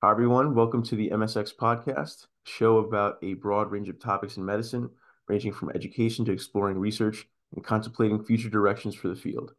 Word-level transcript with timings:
Hi, 0.00 0.12
everyone. 0.12 0.54
Welcome 0.54 0.84
to 0.84 0.94
the 0.94 1.10
MSX 1.10 1.56
podcast, 1.56 2.28
show 2.44 2.78
about 2.78 3.18
a 3.20 3.34
broad 3.34 3.72
range 3.72 3.88
of 3.88 3.98
topics 3.98 4.36
in 4.36 4.44
medicine, 4.44 4.90
ranging 5.26 5.52
from 5.52 5.70
education 5.74 6.24
to 6.26 6.30
exploring 6.30 6.78
research 6.78 7.26
and 7.52 7.64
contemplating 7.64 8.22
future 8.22 8.48
directions 8.48 8.94
for 8.94 9.08
the 9.08 9.16
field. 9.16 9.54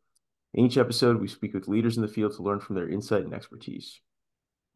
In 0.53 0.63
each 0.63 0.77
episode, 0.77 1.19
we 1.19 1.27
speak 1.27 1.53
with 1.53 1.67
leaders 1.67 1.97
in 1.97 2.03
the 2.03 2.07
field 2.07 2.37
to 2.37 2.41
learn 2.41 2.61
from 2.61 2.77
their 2.77 2.87
insight 2.87 3.25
and 3.25 3.33
expertise. 3.33 3.99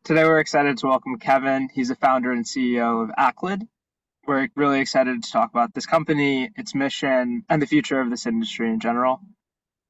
Today, 0.04 0.26
we're 0.26 0.41
excited 0.41 0.79
to 0.79 0.88
welcome 0.88 1.18
Kevin. 1.18 1.70
He's 1.73 1.88
the 1.88 1.95
founder 1.95 2.34
and 2.34 2.43
CEO 2.43 3.02
of 3.02 3.11
Aclid. 3.18 3.61
We're 4.27 4.50
really 4.57 4.82
excited 4.82 5.23
to 5.23 5.32
talk 5.32 5.50
about 5.52 5.73
this 5.73 5.86
company, 5.86 6.50
its 6.57 6.75
mission, 6.75 7.45
and 7.48 7.61
the 7.61 7.68
future 7.68 8.02
of 8.02 8.09
this 8.09 8.25
industry 8.25 8.68
in 8.68 8.82
general. 8.82 9.21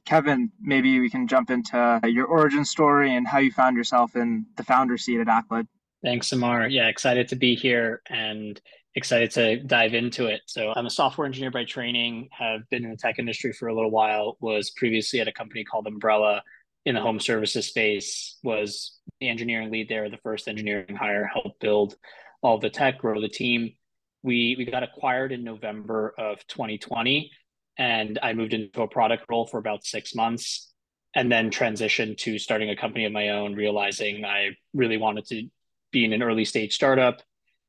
Kevin, 0.06 0.52
maybe 0.62 1.00
we 1.00 1.10
can 1.10 1.28
jump 1.28 1.50
into 1.50 2.00
your 2.06 2.26
origin 2.26 2.66
story 2.66 3.16
and 3.16 3.28
how 3.28 3.40
you 3.40 3.52
found 3.52 3.78
yourself 3.78 4.16
in 4.16 4.46
the 4.58 4.64
founder 4.64 4.98
seat 4.98 5.20
at 5.20 5.28
Aclid. 5.28 5.68
Thanks, 6.04 6.28
Samar. 6.28 6.68
Yeah, 6.68 6.88
excited 6.88 7.30
to 7.30 7.36
be 7.38 7.56
here 7.56 8.02
and 8.10 8.60
excited 8.96 9.32
to 9.32 9.64
dive 9.64 9.94
into 9.94 10.28
it. 10.28 10.42
So, 10.46 10.74
I'm 10.76 10.86
a 10.86 10.90
software 10.90 11.26
engineer 11.26 11.52
by 11.52 11.64
training, 11.64 12.28
have 12.32 12.70
been 12.70 12.84
in 12.84 12.92
the 12.92 12.98
tech 12.98 13.20
industry 13.20 13.54
for 13.54 13.70
a 13.70 13.74
little 13.74 13.90
while, 13.90 14.38
was 14.42 14.72
previously 14.72 15.22
at 15.22 15.28
a 15.28 15.32
company 15.32 15.64
called 15.64 15.88
Umbrella 15.88 16.44
in 16.86 16.96
the 16.96 17.02
home 17.02 17.20
services 17.20 17.68
space, 17.68 18.38
was 18.44 18.98
the 19.22 19.30
engineering 19.30 19.72
lead 19.72 19.88
there, 19.88 20.10
the 20.10 20.18
first 20.18 20.50
engineering 20.50 20.96
hire, 20.96 21.26
helped 21.26 21.62
build 21.62 21.96
all 22.42 22.58
the 22.58 22.70
tech, 22.70 23.00
grow 23.00 23.22
the 23.22 23.30
team. 23.30 23.74
We, 24.22 24.56
we 24.58 24.66
got 24.66 24.84
acquired 24.84 25.32
in 25.32 25.44
November 25.44 26.14
of 26.18 26.46
2020 26.48 27.32
and 27.78 28.20
I 28.22 28.34
moved 28.34 28.54
into 28.54 28.82
a 28.82 28.88
product 28.88 29.26
role 29.30 29.48
for 29.48 29.58
about 29.58 29.86
six 29.86 30.16
months 30.16 30.72
and 31.16 31.32
then 31.32 31.52
transitioned 31.52 32.18
to 32.20 32.40
starting 32.40 32.70
a 32.70 32.76
company 32.76 33.06
of 33.06 33.12
my 33.12 33.30
own, 33.30 33.56
realizing 33.56 34.26
I 34.26 34.52
really 34.74 34.98
wanted 34.98 35.26
to 35.28 35.48
be 35.92 36.06
in 36.06 36.14
an 36.14 36.24
early 36.24 36.46
stage 36.46 36.74
startup 36.74 37.22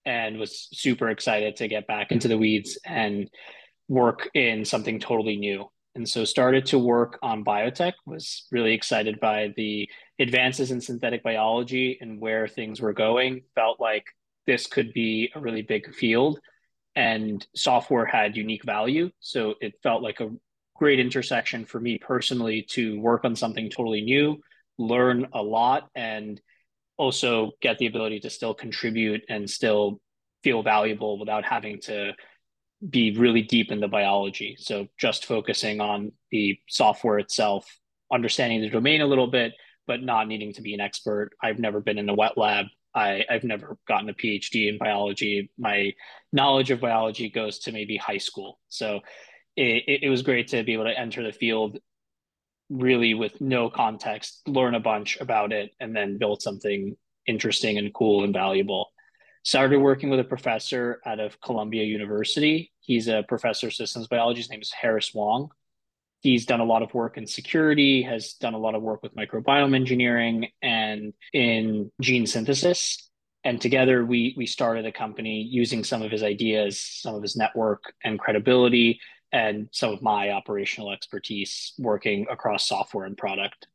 and 0.06 0.38
was 0.38 0.68
super 0.72 1.08
excited 1.10 1.56
to 1.56 1.68
get 1.68 1.86
back 1.86 2.10
into 2.10 2.28
the 2.28 2.38
weeds 2.38 2.78
and 2.84 3.28
work 3.88 4.30
in 4.34 4.64
something 4.64 4.98
totally 4.98 5.36
new. 5.36 5.70
And 5.94 6.08
so 6.08 6.24
started 6.24 6.66
to 6.66 6.78
work 6.78 7.18
on 7.22 7.44
biotech, 7.44 7.92
was 8.04 8.46
really 8.50 8.72
excited 8.72 9.20
by 9.20 9.52
the 9.56 9.88
advances 10.18 10.70
in 10.70 10.80
synthetic 10.80 11.22
biology 11.22 11.98
and 12.00 12.20
where 12.20 12.48
things 12.48 12.80
were 12.80 12.92
going, 12.92 13.42
felt 13.54 13.80
like 13.80 14.04
this 14.46 14.66
could 14.66 14.92
be 14.92 15.30
a 15.34 15.40
really 15.40 15.62
big 15.62 15.94
field 15.94 16.40
and 16.96 17.46
software 17.54 18.06
had 18.06 18.36
unique 18.36 18.64
value. 18.64 19.10
So 19.20 19.54
it 19.60 19.74
felt 19.82 20.02
like 20.02 20.20
a 20.20 20.30
great 20.76 21.00
intersection 21.00 21.64
for 21.64 21.80
me 21.80 21.98
personally 21.98 22.62
to 22.70 23.00
work 23.00 23.24
on 23.24 23.36
something 23.36 23.70
totally 23.70 24.00
new, 24.00 24.40
learn 24.78 25.26
a 25.32 25.42
lot, 25.42 25.88
and 25.94 26.40
also 26.96 27.52
get 27.60 27.78
the 27.78 27.86
ability 27.86 28.20
to 28.20 28.30
still 28.30 28.54
contribute 28.54 29.22
and 29.28 29.48
still 29.48 30.00
feel 30.42 30.62
valuable 30.62 31.18
without 31.18 31.44
having 31.44 31.80
to 31.80 32.12
be 32.88 33.16
really 33.16 33.42
deep 33.42 33.72
in 33.72 33.80
the 33.80 33.88
biology. 33.88 34.56
So 34.58 34.88
just 34.98 35.26
focusing 35.26 35.80
on 35.80 36.12
the 36.30 36.58
software 36.68 37.18
itself, 37.18 37.66
understanding 38.12 38.60
the 38.60 38.68
domain 38.68 39.00
a 39.00 39.06
little 39.06 39.26
bit, 39.26 39.52
but 39.86 40.02
not 40.02 40.28
needing 40.28 40.52
to 40.54 40.62
be 40.62 40.74
an 40.74 40.80
expert. 40.80 41.30
I've 41.42 41.58
never 41.58 41.80
been 41.80 41.98
in 41.98 42.08
a 42.08 42.14
wet 42.14 42.36
lab 42.36 42.66
I, 42.94 43.24
I've 43.28 43.44
never 43.44 43.76
gotten 43.88 44.08
a 44.08 44.14
PhD 44.14 44.68
in 44.68 44.78
biology. 44.78 45.50
My 45.58 45.92
knowledge 46.32 46.70
of 46.70 46.80
biology 46.80 47.28
goes 47.28 47.58
to 47.60 47.72
maybe 47.72 47.96
high 47.96 48.18
school. 48.18 48.60
So 48.68 49.00
it, 49.56 50.00
it 50.02 50.08
was 50.08 50.22
great 50.22 50.48
to 50.48 50.62
be 50.62 50.74
able 50.74 50.84
to 50.84 50.98
enter 50.98 51.22
the 51.22 51.32
field 51.32 51.78
really 52.70 53.14
with 53.14 53.40
no 53.40 53.68
context, 53.68 54.40
learn 54.46 54.74
a 54.74 54.80
bunch 54.80 55.18
about 55.20 55.52
it, 55.52 55.72
and 55.80 55.94
then 55.94 56.18
build 56.18 56.42
something 56.42 56.96
interesting 57.26 57.78
and 57.78 57.92
cool 57.92 58.24
and 58.24 58.32
valuable. 58.32 58.90
Started 59.42 59.78
working 59.78 60.08
with 60.08 60.20
a 60.20 60.24
professor 60.24 61.00
out 61.04 61.20
of 61.20 61.40
Columbia 61.40 61.84
University. 61.84 62.72
He's 62.80 63.08
a 63.08 63.24
professor 63.28 63.66
of 63.66 63.74
systems 63.74 64.06
biology. 64.06 64.40
His 64.40 64.50
name 64.50 64.62
is 64.62 64.72
Harris 64.72 65.12
Wong. 65.12 65.50
He's 66.24 66.46
done 66.46 66.60
a 66.60 66.64
lot 66.64 66.82
of 66.82 66.94
work 66.94 67.18
in 67.18 67.26
security, 67.26 68.00
has 68.00 68.32
done 68.32 68.54
a 68.54 68.58
lot 68.58 68.74
of 68.74 68.80
work 68.80 69.02
with 69.02 69.14
microbiome 69.14 69.76
engineering 69.76 70.48
and 70.62 71.12
in 71.34 71.92
gene 72.00 72.26
synthesis. 72.26 73.10
And 73.44 73.60
together 73.60 74.06
we 74.06 74.32
we 74.34 74.46
started 74.46 74.86
a 74.86 74.90
company 74.90 75.42
using 75.42 75.84
some 75.84 76.00
of 76.00 76.10
his 76.10 76.22
ideas, 76.22 76.80
some 76.80 77.14
of 77.14 77.20
his 77.20 77.36
network 77.36 77.92
and 78.02 78.18
credibility, 78.18 79.00
and 79.32 79.68
some 79.70 79.92
of 79.92 80.00
my 80.00 80.30
operational 80.30 80.92
expertise 80.92 81.74
working 81.78 82.24
across 82.30 82.66
software 82.66 83.04
and 83.04 83.18
product. 83.18 83.68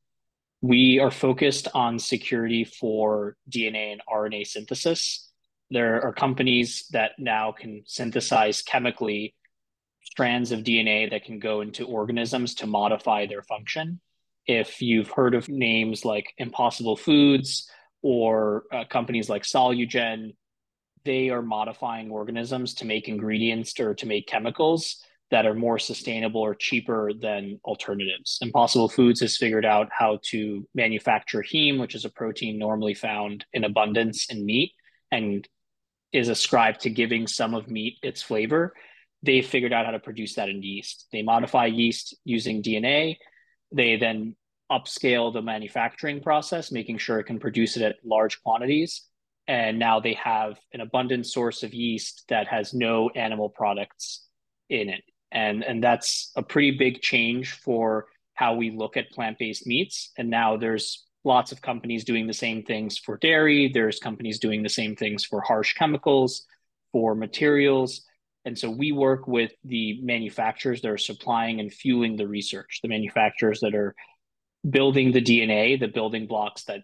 We 0.61 0.99
are 0.99 1.11
focused 1.11 1.67
on 1.75 1.99
security 1.99 2.63
for 2.63 3.37
DNA 3.47 3.91
and 3.91 4.01
RNA 4.11 4.47
synthesis. 4.47 5.29
There 5.69 6.03
are 6.03 6.13
companies 6.13 6.87
that 6.93 7.11
now 7.19 7.51
can 7.51 7.83
synthesize 7.85 8.63
chemically 8.63 9.35
strands 10.11 10.51
of 10.51 10.61
DNA 10.61 11.09
that 11.11 11.23
can 11.23 11.39
go 11.39 11.61
into 11.61 11.85
organisms 11.85 12.55
to 12.55 12.67
modify 12.67 13.27
their 13.27 13.43
function. 13.43 13.99
If 14.47 14.81
you've 14.81 15.11
heard 15.11 15.35
of 15.35 15.47
names 15.49 16.03
like 16.03 16.33
Impossible 16.37 16.97
Foods 16.97 17.69
or 18.01 18.63
uh, 18.73 18.85
companies 18.89 19.29
like 19.29 19.43
Solugen, 19.43 20.35
they 21.05 21.29
are 21.29 21.43
modifying 21.43 22.09
organisms 22.09 22.73
to 22.75 22.85
make 22.85 23.07
ingredients 23.07 23.79
or 23.79 23.93
to 23.95 24.05
make 24.07 24.27
chemicals 24.27 25.03
that 25.31 25.45
are 25.45 25.53
more 25.53 25.77
sustainable 25.77 26.41
or 26.41 26.55
cheaper 26.55 27.11
than 27.13 27.59
alternatives. 27.63 28.39
Impossible 28.41 28.89
Foods 28.89 29.21
has 29.21 29.37
figured 29.37 29.65
out 29.65 29.89
how 29.91 30.19
to 30.23 30.67
manufacture 30.73 31.43
heme, 31.43 31.79
which 31.79 31.93
is 31.93 32.03
a 32.03 32.09
protein 32.09 32.57
normally 32.57 32.95
found 32.95 33.45
in 33.53 33.63
abundance 33.63 34.25
in 34.31 34.43
meat 34.43 34.71
and 35.11 35.47
is 36.11 36.29
ascribed 36.29 36.81
to 36.81 36.89
giving 36.89 37.27
some 37.27 37.53
of 37.53 37.69
meat 37.69 37.97
its 38.01 38.23
flavor 38.23 38.73
they 39.21 39.41
figured 39.41 39.73
out 39.73 39.85
how 39.85 39.91
to 39.91 39.99
produce 39.99 40.35
that 40.35 40.49
in 40.49 40.63
yeast. 40.63 41.07
They 41.11 41.21
modify 41.21 41.65
yeast 41.65 42.15
using 42.23 42.63
DNA. 42.63 43.17
They 43.71 43.97
then 43.97 44.35
upscale 44.71 45.33
the 45.33 45.41
manufacturing 45.41 46.21
process, 46.21 46.71
making 46.71 46.99
sure 46.99 47.19
it 47.19 47.25
can 47.25 47.39
produce 47.39 47.75
it 47.75 47.83
at 47.83 47.97
large 48.03 48.41
quantities. 48.43 49.03
And 49.47 49.79
now 49.79 49.99
they 49.99 50.13
have 50.13 50.59
an 50.73 50.81
abundant 50.81 51.25
source 51.25 51.63
of 51.63 51.73
yeast 51.73 52.25
that 52.29 52.47
has 52.47 52.73
no 52.73 53.09
animal 53.09 53.49
products 53.49 54.25
in 54.69 54.89
it. 54.89 55.03
And, 55.31 55.63
and 55.63 55.83
that's 55.83 56.31
a 56.35 56.43
pretty 56.43 56.71
big 56.71 57.01
change 57.01 57.51
for 57.51 58.05
how 58.35 58.55
we 58.55 58.71
look 58.71 58.95
at 58.95 59.11
plant-based 59.11 59.67
meats. 59.67 60.11
And 60.17 60.29
now 60.29 60.55
there's 60.55 61.05
lots 61.25 61.51
of 61.51 61.61
companies 61.61 62.05
doing 62.05 62.27
the 62.27 62.33
same 62.33 62.63
things 62.63 62.97
for 62.97 63.17
dairy. 63.17 63.69
There's 63.73 63.99
companies 63.99 64.39
doing 64.39 64.63
the 64.63 64.69
same 64.69 64.95
things 64.95 65.25
for 65.25 65.41
harsh 65.41 65.73
chemicals, 65.73 66.45
for 66.91 67.15
materials 67.15 68.05
and 68.45 68.57
so 68.57 68.69
we 68.69 68.91
work 68.91 69.27
with 69.27 69.51
the 69.63 69.99
manufacturers 70.01 70.81
that 70.81 70.89
are 70.89 70.97
supplying 70.97 71.59
and 71.59 71.73
fueling 71.73 72.15
the 72.15 72.27
research, 72.27 72.79
the 72.81 72.87
manufacturers 72.87 73.59
that 73.59 73.75
are 73.75 73.95
building 74.67 75.11
the 75.11 75.21
DNA, 75.21 75.79
the 75.79 75.87
building 75.87 76.25
blocks 76.25 76.63
that 76.65 76.83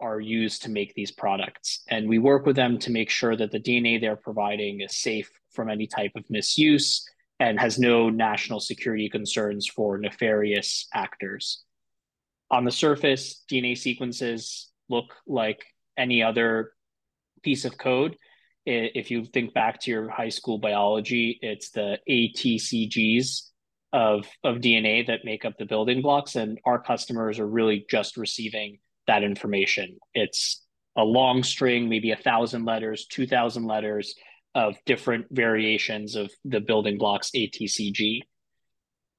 are 0.00 0.20
used 0.20 0.62
to 0.62 0.70
make 0.70 0.94
these 0.94 1.12
products. 1.12 1.82
And 1.88 2.08
we 2.08 2.18
work 2.18 2.46
with 2.46 2.56
them 2.56 2.78
to 2.80 2.90
make 2.90 3.10
sure 3.10 3.36
that 3.36 3.50
the 3.50 3.60
DNA 3.60 4.00
they're 4.00 4.16
providing 4.16 4.80
is 4.80 4.96
safe 4.96 5.30
from 5.52 5.70
any 5.70 5.86
type 5.86 6.12
of 6.16 6.24
misuse 6.28 7.08
and 7.38 7.58
has 7.58 7.78
no 7.78 8.08
national 8.08 8.60
security 8.60 9.08
concerns 9.08 9.66
for 9.66 9.98
nefarious 9.98 10.88
actors. 10.94 11.64
On 12.50 12.64
the 12.64 12.70
surface, 12.70 13.44
DNA 13.50 13.76
sequences 13.76 14.70
look 14.88 15.14
like 15.26 15.64
any 15.96 16.22
other 16.22 16.72
piece 17.42 17.64
of 17.64 17.78
code 17.78 18.16
if 18.64 19.10
you 19.10 19.24
think 19.24 19.54
back 19.54 19.80
to 19.82 19.90
your 19.90 20.08
high 20.08 20.28
school 20.28 20.58
biology, 20.58 21.38
it's 21.42 21.70
the 21.70 21.98
ATCGs 22.08 23.42
of, 23.92 24.26
of 24.44 24.56
DNA 24.56 25.06
that 25.06 25.24
make 25.24 25.44
up 25.44 25.54
the 25.58 25.66
building 25.66 26.02
blocks. 26.02 26.36
And 26.36 26.58
our 26.64 26.80
customers 26.80 27.38
are 27.38 27.46
really 27.46 27.84
just 27.90 28.16
receiving 28.16 28.78
that 29.06 29.22
information. 29.22 29.98
It's 30.14 30.64
a 30.96 31.04
long 31.04 31.42
string, 31.42 31.88
maybe 31.88 32.12
a 32.12 32.16
thousand 32.16 32.64
letters, 32.64 33.06
2000 33.06 33.64
letters 33.64 34.14
of 34.54 34.76
different 34.86 35.26
variations 35.30 36.14
of 36.14 36.30
the 36.44 36.60
building 36.60 36.98
blocks 36.98 37.30
ATCG. 37.34 38.20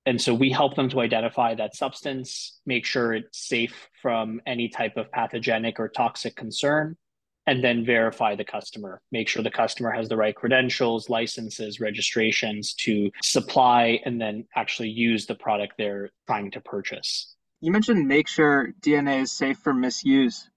And 0.06 0.22
so 0.22 0.34
we 0.34 0.50
help 0.50 0.76
them 0.76 0.90
to 0.90 1.00
identify 1.00 1.56
that 1.56 1.76
substance, 1.76 2.60
make 2.66 2.86
sure 2.86 3.14
it's 3.14 3.48
safe 3.48 3.90
from 4.02 4.42
any 4.46 4.70
type 4.70 4.98
of 4.98 5.12
pathogenic 5.12 5.80
or 5.80 5.88
toxic 5.88 6.36
concern, 6.36 6.98
and 7.46 7.64
then 7.64 7.86
verify 7.86 8.36
the 8.36 8.46
customer, 8.46 9.02
make 9.12 9.28
sure 9.28 9.44
the 9.44 9.52
customer 9.52 9.92
has 9.92 10.08
the 10.08 10.18
right 10.18 10.36
credentials, 10.36 11.10
licenses, 11.10 11.80
registrations 11.80 12.74
to 12.74 13.12
supply 13.22 14.00
and 14.06 14.20
then 14.20 14.46
actually 14.56 14.90
use 14.90 15.26
the 15.26 15.36
product 15.36 15.74
they're 15.78 16.10
trying 16.26 16.52
to 16.52 16.62
purchase. 16.62 17.36
You 17.60 17.72
mentioned 17.72 18.08
make 18.08 18.28
sure 18.28 18.74
DNA 18.82 19.22
is 19.22 19.32
safe 19.32 19.58
for 19.58 19.74
misuse. 19.74 20.50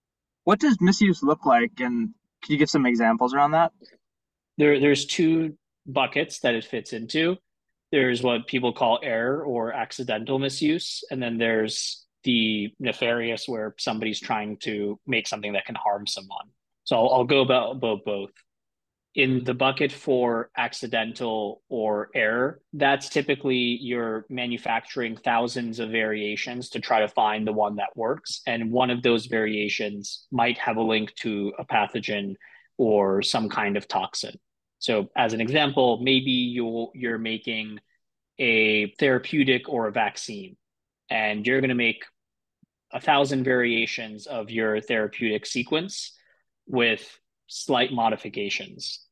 What 0.45 0.61
does 0.61 0.77
misuse 0.81 1.23
look 1.23 1.45
like? 1.45 1.73
And 1.81 2.11
can 2.43 2.53
you 2.53 2.59
give 2.59 2.71
some 2.71 2.87
examples 2.87 3.35
around 3.35 3.53
that? 3.53 3.73
There, 4.59 4.81
there's 4.81 5.07
two 5.07 5.57
buckets 5.87 6.41
that 6.41 6.55
it 6.55 6.65
fits 6.65 6.93
into. 6.93 7.37
There's 7.93 8.23
what 8.23 8.47
people 8.47 8.73
call 8.73 8.99
error 9.03 9.45
or 9.45 9.73
accidental 9.73 10.39
misuse, 10.39 11.05
and 11.11 11.23
then 11.23 11.39
there's 11.39 12.05
the 12.25 12.73
nefarious 12.81 13.47
where 13.47 13.75
somebody's 13.79 14.19
trying 14.19 14.57
to 14.59 14.99
make 15.07 15.29
something 15.29 15.53
that 15.53 15.65
can 15.65 15.77
harm 15.77 16.07
someone. 16.07 16.49
So 16.87 16.97
I'll, 16.97 17.13
I'll 17.13 17.25
go 17.25 17.43
about, 17.43 17.73
about 17.73 18.05
both. 18.05 18.31
In 19.17 19.45
the 19.45 19.55
bucket 19.55 19.93
for 19.93 20.51
accidental 20.57 21.63
or 21.69 22.11
error, 22.15 22.61
that's 22.75 23.09
typically 23.09 23.79
you're 23.81 24.27
manufacturing 24.29 25.17
thousands 25.17 25.81
of 25.81 25.91
variations 25.91 26.69
to 26.71 26.81
try 26.81 27.01
to 27.01 27.09
find 27.09 27.47
the 27.47 27.53
one 27.53 27.77
that 27.77 27.97
works. 27.97 28.43
And 28.47 28.71
one 28.71 28.91
of 28.91 29.03
those 29.03 29.27
variations 29.27 30.27
might 30.31 30.59
have 30.59 30.77
a 30.77 30.83
link 30.83 31.15
to 31.17 31.53
a 31.59 31.65
pathogen 31.65 32.35
or 32.79 33.23
some 33.23 33.49
kind 33.49 33.77
of 33.77 33.89
toxin. 33.89 34.39
So, 34.79 35.09
as 35.17 35.33
an 35.33 35.41
example, 35.41 35.99
maybe 36.03 36.31
you 36.31 36.91
you're 36.95 37.19
making 37.19 37.81
a 38.39 38.93
therapeutic 38.93 39.67
or 39.67 39.89
a 39.89 39.93
vaccine, 39.93 40.59
and 41.09 41.47
you're 41.47 41.63
going 41.63 41.71
to 41.71 41.75
make 41.75 42.05
a 42.93 43.01
thousand 43.01 43.45
variations 43.45 44.27
of 44.27 44.51
your 44.51 44.81
therapeutic 44.83 45.47
sequence 45.47 46.16
with 46.67 47.19
slight 47.47 47.93
modifications. 47.93 49.05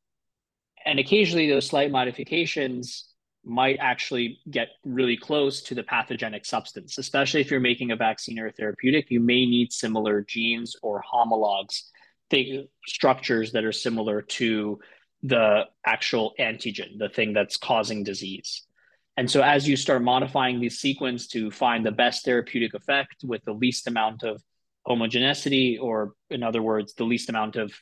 And 0.85 0.99
occasionally, 0.99 1.49
those 1.49 1.67
slight 1.67 1.91
modifications 1.91 3.15
might 3.45 3.77
actually 3.81 4.39
get 4.51 4.69
really 4.85 5.17
close 5.17 5.62
to 5.62 5.75
the 5.75 5.83
pathogenic 5.83 6.45
substance, 6.45 6.99
especially 6.99 7.41
if 7.41 7.51
you're 7.51 7.61
making 7.61 7.91
a 7.91 7.97
vaccine 7.97 8.39
or 8.39 8.47
a 8.47 8.53
therapeutic. 8.53 9.11
You 9.11 9.21
may 9.21 9.47
need 9.47 9.73
similar 9.73 10.23
genes 10.23 10.77
or 10.83 11.03
homologs, 11.03 11.91
structures 12.87 13.53
that 13.53 13.65
are 13.65 13.73
similar 13.73 14.21
to 14.21 14.81
the 15.23 15.65
actual 15.87 16.35
antigen, 16.41 16.99
the 16.99 17.09
thing 17.09 17.33
that's 17.33 17.56
causing 17.56 18.03
disease. 18.03 18.62
And 19.17 19.31
so, 19.31 19.43
as 19.43 19.69
you 19.69 19.77
start 19.77 20.03
modifying 20.03 20.61
these 20.61 20.81
sequence 20.81 21.29
to 21.29 21.51
find 21.51 21.87
the 21.87 21.93
best 21.93 22.25
therapeutic 22.25 22.75
effect 22.75 23.23
with 23.23 23.45
the 23.45 23.53
least 23.53 23.87
amount 23.87 24.25
of 24.25 24.43
homogeneity, 24.87 25.79
or 25.79 26.15
in 26.31 26.43
other 26.43 26.63
words, 26.63 26.95
the 26.95 27.05
least 27.05 27.29
amount 27.29 27.57
of 27.57 27.73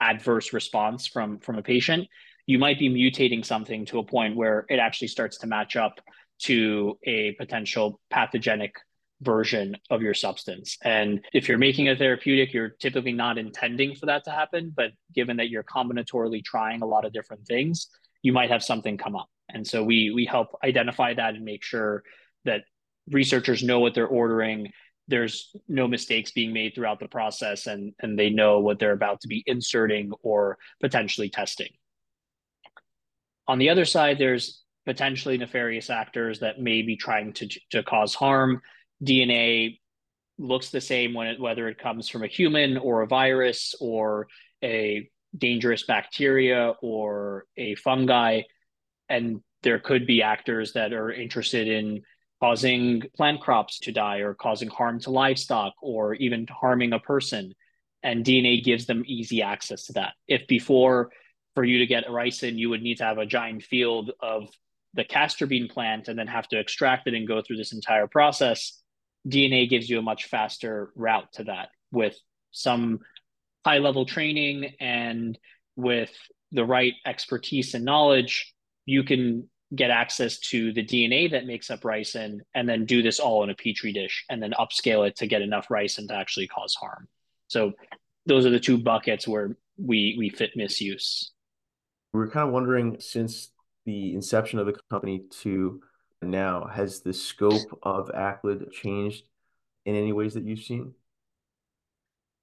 adverse 0.00 0.52
response 0.52 1.06
from 1.06 1.38
from 1.38 1.58
a 1.58 1.62
patient, 1.62 2.08
you 2.46 2.58
might 2.58 2.78
be 2.78 2.88
mutating 2.88 3.44
something 3.44 3.86
to 3.86 3.98
a 3.98 4.04
point 4.04 4.36
where 4.36 4.64
it 4.68 4.78
actually 4.78 5.08
starts 5.08 5.38
to 5.38 5.46
match 5.46 5.76
up 5.76 6.00
to 6.40 6.98
a 7.04 7.32
potential 7.32 8.00
pathogenic 8.10 8.74
version 9.20 9.76
of 9.90 10.00
your 10.00 10.14
substance. 10.14 10.78
And 10.82 11.20
if 11.34 11.48
you're 11.48 11.58
making 11.58 11.90
a 11.90 11.96
therapeutic, 11.96 12.54
you're 12.54 12.70
typically 12.70 13.12
not 13.12 13.36
intending 13.36 13.94
for 13.94 14.06
that 14.06 14.24
to 14.24 14.30
happen. 14.30 14.72
But 14.74 14.92
given 15.14 15.36
that 15.36 15.50
you're 15.50 15.62
combinatorially 15.62 16.42
trying 16.42 16.82
a 16.82 16.86
lot 16.86 17.04
of 17.04 17.12
different 17.12 17.46
things, 17.46 17.88
you 18.22 18.32
might 18.32 18.50
have 18.50 18.62
something 18.62 18.96
come 18.96 19.16
up. 19.16 19.28
And 19.52 19.66
so 19.66 19.82
we 19.84 20.10
we 20.14 20.24
help 20.24 20.48
identify 20.64 21.14
that 21.14 21.34
and 21.34 21.44
make 21.44 21.62
sure 21.62 22.02
that 22.44 22.62
researchers 23.10 23.62
know 23.62 23.80
what 23.80 23.94
they're 23.94 24.06
ordering. 24.06 24.72
There's 25.10 25.54
no 25.68 25.86
mistakes 25.88 26.30
being 26.30 26.52
made 26.52 26.74
throughout 26.74 27.00
the 27.00 27.08
process, 27.08 27.66
and 27.66 27.92
and 28.00 28.18
they 28.18 28.30
know 28.30 28.60
what 28.60 28.78
they're 28.78 28.92
about 28.92 29.20
to 29.22 29.28
be 29.28 29.42
inserting 29.46 30.12
or 30.22 30.58
potentially 30.80 31.28
testing. 31.28 31.70
On 33.46 33.58
the 33.58 33.70
other 33.70 33.84
side, 33.84 34.18
there's 34.18 34.62
potentially 34.86 35.36
nefarious 35.36 35.90
actors 35.90 36.40
that 36.40 36.60
may 36.60 36.82
be 36.82 36.96
trying 36.96 37.32
to 37.34 37.48
to 37.70 37.82
cause 37.82 38.14
harm. 38.14 38.62
DNA 39.04 39.78
looks 40.38 40.70
the 40.70 40.80
same 40.80 41.12
when 41.12 41.26
it, 41.26 41.40
whether 41.40 41.68
it 41.68 41.78
comes 41.78 42.08
from 42.08 42.24
a 42.24 42.28
human 42.28 42.78
or 42.78 43.02
a 43.02 43.06
virus 43.06 43.74
or 43.80 44.28
a 44.64 45.08
dangerous 45.36 45.84
bacteria 45.84 46.72
or 46.82 47.44
a 47.56 47.74
fungi 47.76 48.42
and 49.10 49.40
there 49.62 49.78
could 49.78 50.06
be 50.06 50.22
actors 50.22 50.72
that 50.72 50.92
are 50.92 51.12
interested 51.12 51.68
in 51.68 52.02
causing 52.40 53.02
plant 53.16 53.40
crops 53.40 53.78
to 53.80 53.92
die 53.92 54.18
or 54.18 54.34
causing 54.34 54.68
harm 54.68 54.98
to 55.00 55.10
livestock 55.10 55.74
or 55.82 56.14
even 56.14 56.46
harming 56.48 56.92
a 56.92 56.98
person. 56.98 57.54
And 58.02 58.24
dna 58.24 58.64
gives 58.64 58.86
them 58.86 59.04
easy 59.06 59.42
access 59.42 59.84
to 59.86 59.92
that. 59.94 60.14
If 60.26 60.46
before 60.46 61.10
for 61.54 61.64
you 61.64 61.78
to 61.78 61.86
get 61.86 62.06
ricin 62.06 62.56
you 62.56 62.70
would 62.70 62.82
need 62.82 62.98
to 62.98 63.04
have 63.04 63.18
a 63.18 63.26
giant 63.26 63.62
field 63.62 64.12
of 64.20 64.48
the 64.94 65.04
castor 65.04 65.46
bean 65.46 65.68
plant 65.68 66.08
and 66.08 66.18
then 66.18 66.26
have 66.26 66.48
to 66.48 66.58
extract 66.58 67.06
it 67.06 67.14
and 67.14 67.28
go 67.28 67.42
through 67.42 67.56
this 67.56 67.72
entire 67.72 68.06
process 68.06 68.80
dna 69.28 69.68
gives 69.68 69.88
you 69.88 69.98
a 69.98 70.02
much 70.02 70.24
faster 70.26 70.92
route 70.94 71.30
to 71.32 71.44
that 71.44 71.68
with 71.92 72.16
some 72.50 73.00
high 73.64 73.78
level 73.78 74.06
training 74.06 74.72
and 74.80 75.38
with 75.76 76.12
the 76.52 76.64
right 76.64 76.94
expertise 77.06 77.74
and 77.74 77.84
knowledge 77.84 78.54
you 78.86 79.04
can 79.04 79.48
get 79.74 79.90
access 79.90 80.38
to 80.38 80.72
the 80.72 80.84
DNA 80.84 81.30
that 81.30 81.46
makes 81.46 81.70
up 81.70 81.82
ricin 81.82 82.40
and 82.54 82.68
then 82.68 82.84
do 82.84 83.02
this 83.02 83.20
all 83.20 83.44
in 83.44 83.50
a 83.50 83.54
petri 83.54 83.92
dish 83.92 84.24
and 84.28 84.42
then 84.42 84.52
upscale 84.58 85.06
it 85.06 85.16
to 85.16 85.26
get 85.26 85.42
enough 85.42 85.68
ricin 85.68 86.08
to 86.08 86.14
actually 86.14 86.48
cause 86.48 86.74
harm. 86.74 87.06
So 87.48 87.72
those 88.26 88.46
are 88.46 88.50
the 88.50 88.60
two 88.60 88.78
buckets 88.78 89.28
where 89.28 89.56
we 89.76 90.16
we 90.18 90.28
fit 90.28 90.56
misuse. 90.56 91.32
We 92.12 92.20
are 92.20 92.28
kind 92.28 92.48
of 92.48 92.52
wondering 92.52 92.96
since 92.98 93.50
the 93.86 94.12
inception 94.14 94.58
of 94.58 94.66
the 94.66 94.76
company 94.90 95.22
to 95.42 95.80
now, 96.22 96.66
has 96.66 97.00
the 97.00 97.12
scope 97.12 97.78
of 97.82 98.08
Aclid 98.08 98.70
changed 98.72 99.24
in 99.86 99.94
any 99.94 100.12
ways 100.12 100.34
that 100.34 100.44
you've 100.44 100.60
seen? 100.60 100.94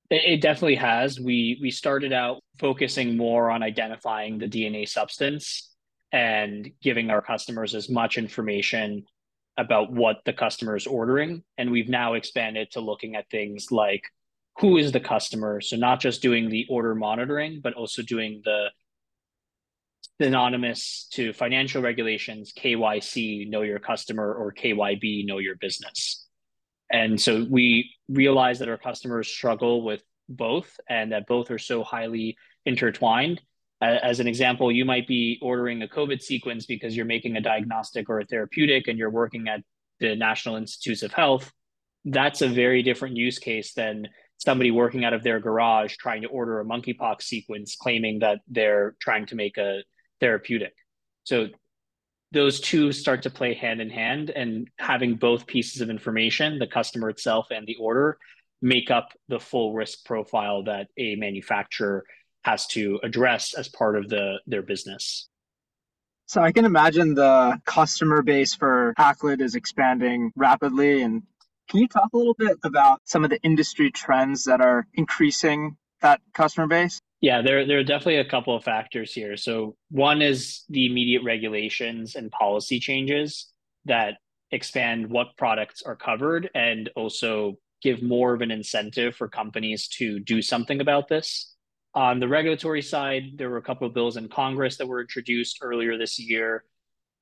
It 0.09 0.41
definitely 0.41 0.75
has. 0.75 1.19
We 1.19 1.59
we 1.61 1.69
started 1.69 2.13
out 2.13 2.41
focusing 2.59 3.17
more 3.17 3.51
on 3.51 3.61
identifying 3.61 4.37
the 4.37 4.47
DNA 4.47 4.87
substance 4.87 5.69
and 6.11 6.69
giving 6.81 7.09
our 7.09 7.21
customers 7.21 7.75
as 7.75 7.89
much 7.89 8.17
information 8.17 9.03
about 9.57 9.91
what 9.91 10.17
the 10.25 10.33
customer 10.33 10.75
is 10.75 10.87
ordering. 10.87 11.43
And 11.57 11.71
we've 11.71 11.89
now 11.89 12.13
expanded 12.13 12.71
to 12.71 12.79
looking 12.79 13.15
at 13.15 13.29
things 13.29 13.71
like 13.71 14.03
who 14.59 14.77
is 14.77 14.91
the 14.91 14.99
customer. 14.99 15.61
So, 15.61 15.75
not 15.75 15.99
just 15.99 16.21
doing 16.21 16.49
the 16.49 16.65
order 16.69 16.95
monitoring, 16.95 17.61
but 17.61 17.73
also 17.73 18.01
doing 18.01 18.41
the 18.43 18.69
synonymous 20.19 21.07
to 21.11 21.33
financial 21.33 21.81
regulations 21.81 22.53
KYC, 22.57 23.49
know 23.49 23.61
your 23.61 23.79
customer, 23.79 24.33
or 24.33 24.53
KYB, 24.53 25.25
know 25.25 25.37
your 25.37 25.55
business. 25.55 26.25
And 26.91 27.19
so 27.19 27.45
we 27.49 27.93
realize 28.07 28.59
that 28.59 28.69
our 28.69 28.77
customers 28.77 29.27
struggle 29.27 29.83
with 29.83 30.01
both 30.29 30.79
and 30.89 31.11
that 31.11 31.27
both 31.27 31.51
are 31.51 31.59
so 31.59 31.83
highly 31.83 32.37
intertwined 32.65 33.41
as 33.81 34.19
an 34.19 34.27
example, 34.27 34.71
you 34.71 34.85
might 34.85 35.07
be 35.07 35.39
ordering 35.41 35.81
a 35.83 35.87
COVID 35.87 36.21
sequence 36.21 36.65
because 36.65 36.95
you're 36.95 37.05
making 37.05 37.35
a 37.35 37.41
diagnostic 37.41 38.09
or 38.09 38.19
a 38.19 38.25
therapeutic 38.25 38.87
and 38.87 38.97
you're 38.97 39.11
working 39.11 39.47
at 39.47 39.61
the 39.99 40.15
National 40.15 40.55
Institutes 40.55 41.03
of 41.03 41.13
Health. 41.13 41.51
That's 42.05 42.41
a 42.41 42.47
very 42.47 42.81
different 42.81 43.15
use 43.15 43.39
case 43.39 43.73
than 43.73 44.07
somebody 44.37 44.71
working 44.71 45.03
out 45.03 45.13
of 45.13 45.23
their 45.23 45.39
garage 45.39 45.95
trying 45.97 46.21
to 46.21 46.27
order 46.27 46.59
a 46.59 46.65
monkeypox 46.65 47.23
sequence, 47.23 47.75
claiming 47.75 48.19
that 48.19 48.39
they're 48.47 48.95
trying 48.99 49.25
to 49.27 49.35
make 49.35 49.57
a 49.57 49.83
therapeutic. 50.19 50.73
So 51.23 51.47
those 52.31 52.59
two 52.59 52.91
start 52.91 53.23
to 53.23 53.29
play 53.29 53.53
hand 53.53 53.81
in 53.81 53.89
hand, 53.89 54.29
and 54.29 54.69
having 54.77 55.15
both 55.15 55.47
pieces 55.47 55.81
of 55.81 55.89
information, 55.89 56.59
the 56.59 56.67
customer 56.67 57.09
itself 57.09 57.47
and 57.51 57.65
the 57.65 57.77
order, 57.77 58.17
make 58.61 58.91
up 58.91 59.09
the 59.27 59.39
full 59.39 59.73
risk 59.73 60.03
profile 60.05 60.63
that 60.63 60.87
a 60.97 61.15
manufacturer 61.15 62.03
has 62.43 62.67
to 62.67 62.99
address 63.03 63.53
as 63.53 63.67
part 63.67 63.95
of 63.97 64.09
the 64.09 64.39
their 64.45 64.61
business. 64.61 65.29
So 66.27 66.41
I 66.41 66.51
can 66.51 66.65
imagine 66.65 67.13
the 67.13 67.61
customer 67.65 68.21
base 68.21 68.53
for 68.53 68.93
Aclid 68.99 69.41
is 69.41 69.55
expanding 69.55 70.31
rapidly. 70.35 71.01
And 71.01 71.23
can 71.69 71.79
you 71.79 71.87
talk 71.87 72.09
a 72.13 72.17
little 72.17 72.33
bit 72.33 72.57
about 72.63 72.99
some 73.05 73.23
of 73.23 73.29
the 73.29 73.41
industry 73.43 73.91
trends 73.91 74.43
that 74.43 74.59
are 74.59 74.85
increasing 74.93 75.77
that 76.01 76.19
customer 76.33 76.67
base? 76.67 76.99
Yeah, 77.21 77.41
there, 77.41 77.65
there 77.65 77.79
are 77.79 77.83
definitely 77.83 78.17
a 78.17 78.29
couple 78.29 78.55
of 78.55 78.63
factors 78.63 79.13
here. 79.13 79.37
So 79.37 79.77
one 79.89 80.21
is 80.21 80.63
the 80.69 80.85
immediate 80.85 81.23
regulations 81.23 82.15
and 82.15 82.29
policy 82.29 82.79
changes 82.79 83.47
that 83.85 84.15
expand 84.51 85.09
what 85.09 85.35
products 85.37 85.81
are 85.81 85.95
covered 85.95 86.49
and 86.53 86.89
also 86.95 87.57
give 87.81 88.03
more 88.03 88.33
of 88.33 88.41
an 88.41 88.51
incentive 88.51 89.15
for 89.15 89.27
companies 89.27 89.87
to 89.87 90.19
do 90.19 90.41
something 90.41 90.81
about 90.81 91.07
this. 91.07 91.55
On 91.93 92.19
the 92.19 92.27
regulatory 92.27 92.81
side, 92.81 93.23
there 93.35 93.49
were 93.49 93.57
a 93.57 93.61
couple 93.61 93.87
of 93.87 93.93
bills 93.93 94.17
in 94.17 94.29
Congress 94.29 94.77
that 94.77 94.87
were 94.87 95.01
introduced 95.01 95.59
earlier 95.61 95.97
this 95.97 96.19
year. 96.19 96.63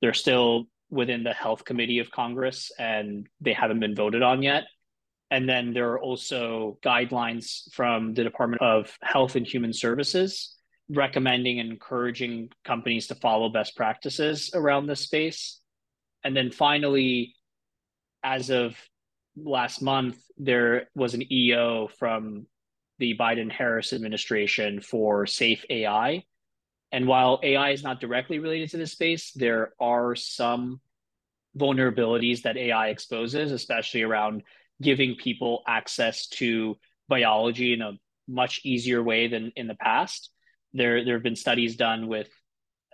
They're 0.01 0.13
still 0.13 0.65
within 0.89 1.23
the 1.23 1.33
Health 1.33 1.65
Committee 1.65 1.99
of 1.99 2.11
Congress 2.11 2.71
and 2.77 3.27
they 3.41 3.53
haven't 3.53 3.79
been 3.79 3.95
voted 3.95 4.21
on 4.21 4.43
yet. 4.43 4.65
And 5.31 5.49
then 5.49 5.73
there 5.73 5.89
are 5.91 5.99
also 5.99 6.77
guidelines 6.83 7.71
from 7.73 8.13
the 8.13 8.23
Department 8.23 8.61
of 8.61 8.95
Health 9.01 9.35
and 9.35 9.47
Human 9.47 9.73
Services 9.73 10.55
recommending 10.89 11.59
and 11.59 11.71
encouraging 11.71 12.49
companies 12.63 13.07
to 13.07 13.15
follow 13.15 13.49
best 13.49 13.75
practices 13.75 14.51
around 14.53 14.85
this 14.85 15.01
space. 15.01 15.59
And 16.23 16.35
then 16.35 16.51
finally, 16.51 17.35
as 18.23 18.49
of 18.49 18.77
last 19.35 19.81
month, 19.81 20.17
there 20.37 20.87
was 20.95 21.13
an 21.13 21.31
EO 21.31 21.87
from 21.99 22.45
the 22.99 23.17
Biden 23.17 23.51
Harris 23.51 23.93
administration 23.93 24.81
for 24.81 25.25
safe 25.25 25.65
AI. 25.69 26.23
And 26.91 27.07
while 27.07 27.39
AI 27.43 27.71
is 27.71 27.83
not 27.83 27.99
directly 27.99 28.39
related 28.39 28.69
to 28.71 28.77
this 28.77 28.93
space, 28.93 29.31
there 29.31 29.73
are 29.79 30.15
some 30.15 30.79
vulnerabilities 31.57 32.43
that 32.43 32.57
AI 32.57 32.89
exposes, 32.89 33.51
especially 33.51 34.03
around 34.03 34.43
giving 34.81 35.15
people 35.15 35.63
access 35.67 36.27
to 36.27 36.77
biology 37.07 37.73
in 37.73 37.81
a 37.81 37.93
much 38.27 38.61
easier 38.63 39.01
way 39.01 39.27
than 39.27 39.51
in 39.55 39.67
the 39.67 39.75
past. 39.75 40.29
There, 40.73 41.05
there 41.05 41.15
have 41.15 41.23
been 41.23 41.35
studies 41.35 41.75
done 41.75 42.07
with 42.07 42.29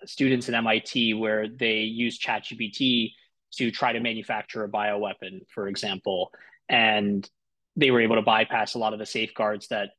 students 0.05 0.49
at 0.49 0.55
MIT 0.55 1.13
where 1.15 1.47
they 1.47 1.79
use 1.79 2.19
ChatGPT 2.19 3.11
to 3.55 3.71
try 3.71 3.93
to 3.93 3.99
manufacture 3.99 4.63
a 4.63 4.69
bioweapon, 4.69 5.41
for 5.49 5.67
example, 5.67 6.31
and 6.69 7.29
they 7.75 7.91
were 7.91 8.01
able 8.01 8.15
to 8.15 8.21
bypass 8.21 8.73
a 8.73 8.79
lot 8.79 8.93
of 8.93 8.99
the 8.99 9.05
safeguards 9.05 9.67
that 9.69 9.89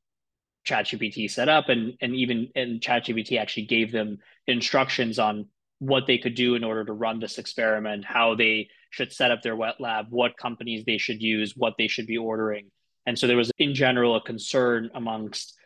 ChatGPT 0.67 1.31
set 1.31 1.49
up, 1.49 1.69
and 1.69 1.95
and 2.00 2.14
even 2.14 2.49
and 2.55 2.81
ChatGPT 2.81 3.38
actually 3.38 3.67
gave 3.67 3.93
them 3.93 4.19
instructions 4.47 5.19
on 5.19 5.47
what 5.79 6.07
they 6.07 6.19
could 6.19 6.37
do 6.37 6.55
in 6.55 6.62
order 6.62 6.85
to 6.85 6.93
run 6.93 7.19
this 7.19 7.38
experiment, 7.38 8.05
how 8.05 8.37
they 8.37 8.69
should 8.91 9.12
set 9.12 9.33
up 9.33 9.43
their 9.43 9.57
wet 9.57 9.81
lab, 9.81 10.07
what 10.11 10.37
companies 10.37 10.85
they 10.85 10.99
should 10.99 11.21
use, 11.21 11.55
what 11.57 11.75
they 11.76 11.88
should 11.88 12.07
be 12.07 12.17
ordering. 12.17 12.71
And 13.05 13.19
so 13.19 13.26
there 13.26 13.37
was, 13.37 13.50
in 13.59 13.75
general, 13.75 14.14
a 14.14 14.21
concern 14.21 14.91
amongst 14.95 15.57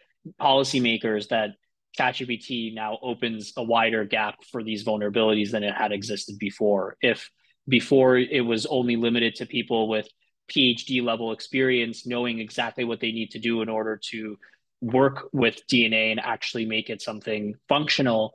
policymakers 0.40 1.28
that 1.28 1.50
ChatGPT 1.98 2.74
now 2.74 2.98
opens 3.02 3.52
a 3.56 3.62
wider 3.62 4.04
gap 4.04 4.36
for 4.50 4.62
these 4.62 4.84
vulnerabilities 4.84 5.50
than 5.50 5.62
it 5.62 5.74
had 5.74 5.92
existed 5.92 6.38
before. 6.38 6.96
If 7.02 7.30
before 7.68 8.16
it 8.16 8.44
was 8.44 8.64
only 8.66 8.96
limited 8.96 9.34
to 9.36 9.46
people 9.46 9.88
with 9.88 10.08
PhD 10.48 11.02
level 11.02 11.32
experience, 11.32 12.06
knowing 12.06 12.38
exactly 12.38 12.84
what 12.84 13.00
they 13.00 13.12
need 13.12 13.30
to 13.32 13.38
do 13.38 13.62
in 13.62 13.68
order 13.68 14.00
to 14.10 14.38
work 14.80 15.28
with 15.32 15.66
DNA 15.66 16.10
and 16.10 16.20
actually 16.20 16.66
make 16.66 16.90
it 16.90 17.02
something 17.02 17.54
functional. 17.68 18.34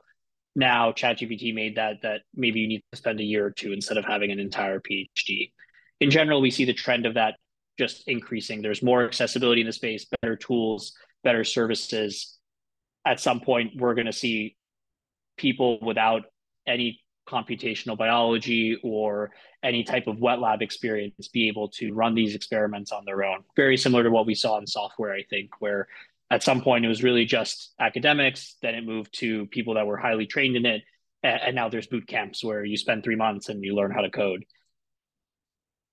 Now, 0.54 0.92
ChatGPT 0.92 1.54
made 1.54 1.76
that 1.76 2.02
that 2.02 2.22
maybe 2.34 2.60
you 2.60 2.68
need 2.68 2.82
to 2.92 2.98
spend 2.98 3.20
a 3.20 3.24
year 3.24 3.46
or 3.46 3.50
two 3.50 3.72
instead 3.72 3.96
of 3.96 4.04
having 4.04 4.30
an 4.30 4.38
entire 4.38 4.80
PhD. 4.80 5.52
In 6.00 6.10
general, 6.10 6.40
we 6.40 6.50
see 6.50 6.64
the 6.64 6.74
trend 6.74 7.06
of 7.06 7.14
that 7.14 7.36
just 7.78 8.06
increasing. 8.06 8.60
There's 8.60 8.82
more 8.82 9.04
accessibility 9.04 9.62
in 9.62 9.66
the 9.66 9.72
space, 9.72 10.06
better 10.20 10.36
tools, 10.36 10.92
better 11.24 11.44
services, 11.44 12.38
at 13.04 13.20
some 13.20 13.40
point 13.40 13.72
we're 13.76 13.94
going 13.94 14.06
to 14.06 14.12
see 14.12 14.56
people 15.36 15.78
without 15.80 16.22
any 16.66 17.00
computational 17.32 17.96
biology 17.96 18.78
or 18.82 19.30
any 19.62 19.82
type 19.82 20.06
of 20.06 20.20
wet 20.20 20.40
lab 20.40 20.60
experience 20.60 21.28
be 21.28 21.48
able 21.48 21.68
to 21.68 21.92
run 21.92 22.14
these 22.14 22.34
experiments 22.34 22.92
on 22.92 23.04
their 23.04 23.24
own. 23.24 23.38
Very 23.56 23.76
similar 23.76 24.02
to 24.02 24.10
what 24.10 24.26
we 24.26 24.34
saw 24.34 24.58
in 24.58 24.66
software, 24.66 25.14
I 25.14 25.22
think, 25.30 25.50
where 25.60 25.88
at 26.30 26.42
some 26.42 26.60
point 26.62 26.84
it 26.84 26.88
was 26.88 27.02
really 27.02 27.24
just 27.24 27.74
academics, 27.78 28.56
then 28.62 28.74
it 28.74 28.84
moved 28.84 29.18
to 29.20 29.46
people 29.46 29.74
that 29.74 29.86
were 29.86 29.96
highly 29.96 30.26
trained 30.26 30.56
in 30.56 30.66
it. 30.66 30.82
And 31.22 31.54
now 31.54 31.68
there's 31.68 31.86
boot 31.86 32.06
camps 32.06 32.42
where 32.42 32.64
you 32.64 32.76
spend 32.76 33.04
three 33.04 33.16
months 33.16 33.48
and 33.48 33.62
you 33.62 33.74
learn 33.74 33.92
how 33.92 34.00
to 34.00 34.10
code. 34.10 34.44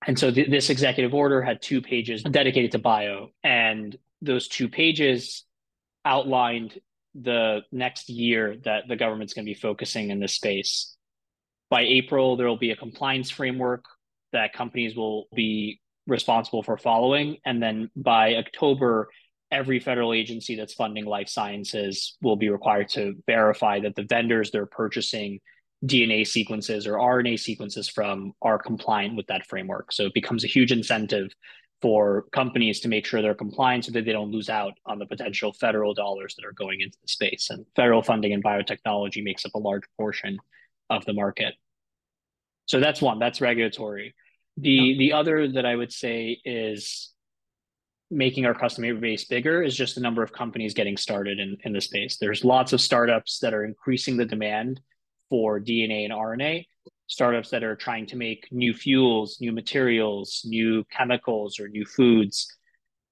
And 0.06 0.18
so 0.18 0.30
th- 0.30 0.50
this 0.50 0.70
executive 0.70 1.14
order 1.14 1.42
had 1.42 1.62
two 1.62 1.80
pages 1.82 2.22
dedicated 2.22 2.72
to 2.72 2.78
bio. 2.78 3.30
And 3.44 3.96
those 4.22 4.48
two 4.48 4.68
pages 4.68 5.44
outlined 6.04 6.80
the 7.14 7.60
next 7.70 8.08
year 8.08 8.56
that 8.64 8.88
the 8.88 8.96
government's 8.96 9.34
going 9.34 9.44
to 9.44 9.50
be 9.50 9.58
focusing 9.58 10.10
in 10.10 10.20
this 10.20 10.32
space. 10.32 10.96
By 11.70 11.82
April, 11.82 12.36
there 12.36 12.48
will 12.48 12.58
be 12.58 12.72
a 12.72 12.76
compliance 12.76 13.30
framework 13.30 13.84
that 14.32 14.52
companies 14.52 14.96
will 14.96 15.28
be 15.34 15.80
responsible 16.06 16.62
for 16.62 16.76
following. 16.76 17.38
And 17.44 17.62
then 17.62 17.90
by 17.96 18.36
October, 18.36 19.08
every 19.50 19.80
federal 19.80 20.12
agency 20.12 20.56
that's 20.56 20.74
funding 20.74 21.06
life 21.06 21.28
sciences 21.28 22.16
will 22.22 22.36
be 22.36 22.48
required 22.48 22.88
to 22.90 23.14
verify 23.26 23.80
that 23.80 23.94
the 23.94 24.04
vendors 24.04 24.50
they're 24.50 24.66
purchasing 24.66 25.40
DNA 25.84 26.26
sequences 26.26 26.86
or 26.86 26.94
RNA 26.94 27.38
sequences 27.38 27.88
from 27.88 28.32
are 28.42 28.58
compliant 28.58 29.16
with 29.16 29.26
that 29.28 29.46
framework. 29.46 29.92
So 29.92 30.06
it 30.06 30.14
becomes 30.14 30.44
a 30.44 30.48
huge 30.48 30.72
incentive 30.72 31.32
for 31.80 32.26
companies 32.32 32.80
to 32.80 32.88
make 32.88 33.06
sure 33.06 33.22
they're 33.22 33.34
compliant 33.34 33.86
so 33.86 33.92
that 33.92 34.04
they 34.04 34.12
don't 34.12 34.30
lose 34.30 34.50
out 34.50 34.74
on 34.84 34.98
the 34.98 35.06
potential 35.06 35.52
federal 35.54 35.94
dollars 35.94 36.34
that 36.34 36.44
are 36.44 36.52
going 36.52 36.82
into 36.82 36.98
the 37.00 37.08
space. 37.08 37.48
And 37.48 37.64
federal 37.74 38.02
funding 38.02 38.32
in 38.32 38.42
biotechnology 38.42 39.24
makes 39.24 39.46
up 39.46 39.54
a 39.54 39.58
large 39.58 39.84
portion 39.96 40.38
of 40.90 41.04
the 41.04 41.12
market. 41.12 41.54
So 42.66 42.80
that's 42.80 43.00
one, 43.00 43.18
that's 43.18 43.40
regulatory. 43.40 44.14
The 44.56 44.70
yeah. 44.70 44.98
the 44.98 45.12
other 45.14 45.48
that 45.48 45.64
I 45.64 45.74
would 45.74 45.92
say 45.92 46.38
is 46.44 47.12
making 48.10 48.44
our 48.44 48.54
customer 48.54 48.92
base 48.94 49.24
bigger 49.24 49.62
is 49.62 49.76
just 49.76 49.94
the 49.94 50.00
number 50.00 50.22
of 50.22 50.32
companies 50.32 50.74
getting 50.74 50.96
started 50.96 51.38
in, 51.38 51.56
in 51.64 51.72
the 51.72 51.80
space. 51.80 52.16
There's 52.16 52.44
lots 52.44 52.72
of 52.72 52.80
startups 52.80 53.38
that 53.38 53.54
are 53.54 53.64
increasing 53.64 54.16
the 54.16 54.24
demand 54.24 54.80
for 55.28 55.60
DNA 55.60 56.04
and 56.04 56.12
RNA 56.12 56.64
startups 57.10 57.50
that 57.50 57.64
are 57.64 57.74
trying 57.74 58.06
to 58.06 58.16
make 58.16 58.46
new 58.52 58.72
fuels, 58.72 59.38
new 59.40 59.50
materials, 59.50 60.42
new 60.44 60.84
chemicals, 60.92 61.58
or 61.58 61.68
new 61.68 61.84
foods. 61.84 62.46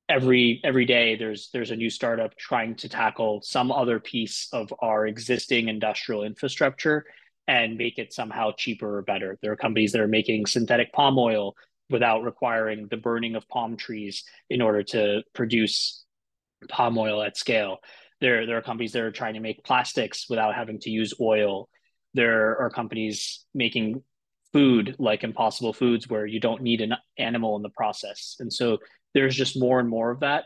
Every 0.09 0.61
every 0.65 0.87
day, 0.87 1.17
there's 1.17 1.51
there's 1.53 1.73
a 1.73 1.77
new 1.77 1.91
startup 1.91 2.37
trying 2.37 2.77
to 2.77 2.89
tackle 2.89 3.43
some 3.43 3.71
other 3.71 4.01
piece 4.01 4.49
of 4.53 4.73
our 4.81 5.07
existing 5.07 5.69
industrial 5.69 6.23
infrastructure 6.25 7.05
and 7.49 7.77
make 7.77 7.99
it 7.99 8.13
somehow 8.13 8.53
cheaper 8.57 8.99
or 8.99 9.03
better. 9.03 9.39
There 9.43 9.51
are 9.51 9.57
companies 9.57 9.93
that 9.93 10.01
are 10.01 10.09
making 10.09 10.47
synthetic 10.47 10.93
palm 10.93 11.19
oil 11.19 11.55
without 11.91 12.23
requiring 12.23 12.87
the 12.89 12.97
burning 12.99 13.35
of 13.35 13.49
palm 13.49 13.77
trees 13.77 14.23
in 14.49 14.63
order 14.63 14.85
to 14.85 15.23
produce 15.35 16.05
palm 16.69 16.97
oil 16.97 17.23
at 17.23 17.37
scale. 17.37 17.79
There, 18.21 18.47
there 18.47 18.59
are 18.59 18.63
companies 18.63 18.93
that 18.93 19.03
are 19.03 19.11
trying 19.11 19.35
to 19.35 19.41
make 19.41 19.65
plastics 19.65 20.27
without 20.29 20.55
having 20.55 20.79
to 20.81 20.91
use 20.91 21.15
oil 21.21 21.69
there 22.15 22.59
are 22.61 22.71
companies 22.71 23.45
making 23.55 24.03
food 24.53 24.97
like 24.99 25.25
impossible 25.25 25.73
foods 25.73 26.09
where 26.09 26.27
you 26.27 26.41
don't 26.41 26.63
need 26.63 26.81
an 26.81 26.95
animal 27.19 27.57
in 27.57 27.63
the 27.63 27.69
process 27.71 28.37
and 28.41 28.53
so 28.53 28.79
there's 29.15 29.37
just 29.37 29.59
more 29.59 29.79
and 29.79 29.89
more 29.89 30.11
of 30.11 30.21
that 30.21 30.45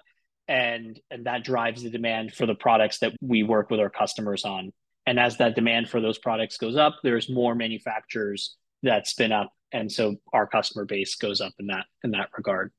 and 0.49 1.01
and 1.11 1.27
that 1.27 1.45
drives 1.45 1.83
the 1.83 1.91
demand 1.91 2.35
for 2.35 2.47
the 2.47 2.55
products 2.55 2.99
that 2.99 3.13
we 3.21 3.43
work 3.43 3.71
with 3.71 3.79
our 3.79 3.91
customers 3.91 4.45
on 4.45 4.73
and 5.07 5.19
as 5.19 5.37
that 5.39 5.55
demand 5.55 5.89
for 5.89 6.01
those 6.01 6.19
products 6.19 6.57
goes 6.57 6.77
up 6.77 6.97
there's 7.03 7.29
more 7.29 7.55
manufacturers 7.55 8.57
that 8.83 9.07
spin 9.07 9.33
up 9.33 9.53
and 9.73 9.91
so 9.91 10.17
our 10.33 10.47
customer 10.47 10.85
base 10.85 11.15
goes 11.15 11.41
up 11.41 11.53
in 11.59 11.67
that 11.67 11.87
in 12.05 12.11
that 12.13 12.29
regard 12.37 12.73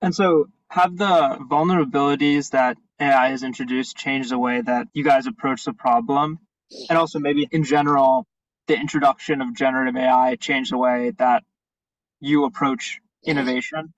and 0.00 0.14
so 0.14 0.46
have 0.70 0.96
the 0.96 1.38
vulnerabilities 1.50 2.50
that 2.50 2.76
ai 3.00 3.30
has 3.30 3.42
introduced 3.42 3.96
changed 3.96 4.30
the 4.30 4.38
way 4.38 4.60
that 4.60 4.86
you 4.92 5.04
guys 5.04 5.26
approach 5.26 5.64
the 5.64 5.72
problem 5.72 6.38
and 6.88 6.98
also 6.98 7.18
maybe 7.18 7.48
in 7.50 7.64
general, 7.64 8.26
the 8.66 8.78
introduction 8.78 9.40
of 9.40 9.54
generative 9.54 9.96
AI 9.96 10.36
changed 10.36 10.72
the 10.72 10.78
way 10.78 11.12
that 11.18 11.44
you 12.20 12.44
approach 12.44 13.00
innovation? 13.24 13.92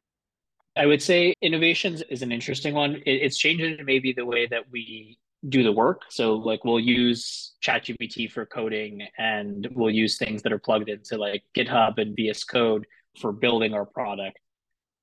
I 0.76 0.86
would 0.86 1.02
say 1.02 1.34
innovations 1.42 2.02
is 2.02 2.22
an 2.22 2.30
interesting 2.30 2.74
one. 2.74 3.02
it's 3.04 3.36
changing 3.36 3.84
maybe 3.84 4.12
the 4.12 4.24
way 4.24 4.46
that 4.46 4.70
we 4.70 5.18
do 5.48 5.62
the 5.62 5.72
work. 5.72 6.02
So 6.10 6.34
like 6.34 6.64
we'll 6.64 6.80
use 6.80 7.54
ChatGPT 7.64 8.30
for 8.30 8.44
coding 8.46 9.06
and 9.18 9.66
we'll 9.72 9.90
use 9.90 10.18
things 10.18 10.42
that 10.42 10.52
are 10.52 10.58
plugged 10.58 10.88
into 10.88 11.16
like 11.16 11.42
GitHub 11.56 11.98
and 11.98 12.14
VS 12.14 12.44
Code 12.44 12.86
for 13.20 13.32
building 13.32 13.72
our 13.72 13.86
product. 13.86 14.38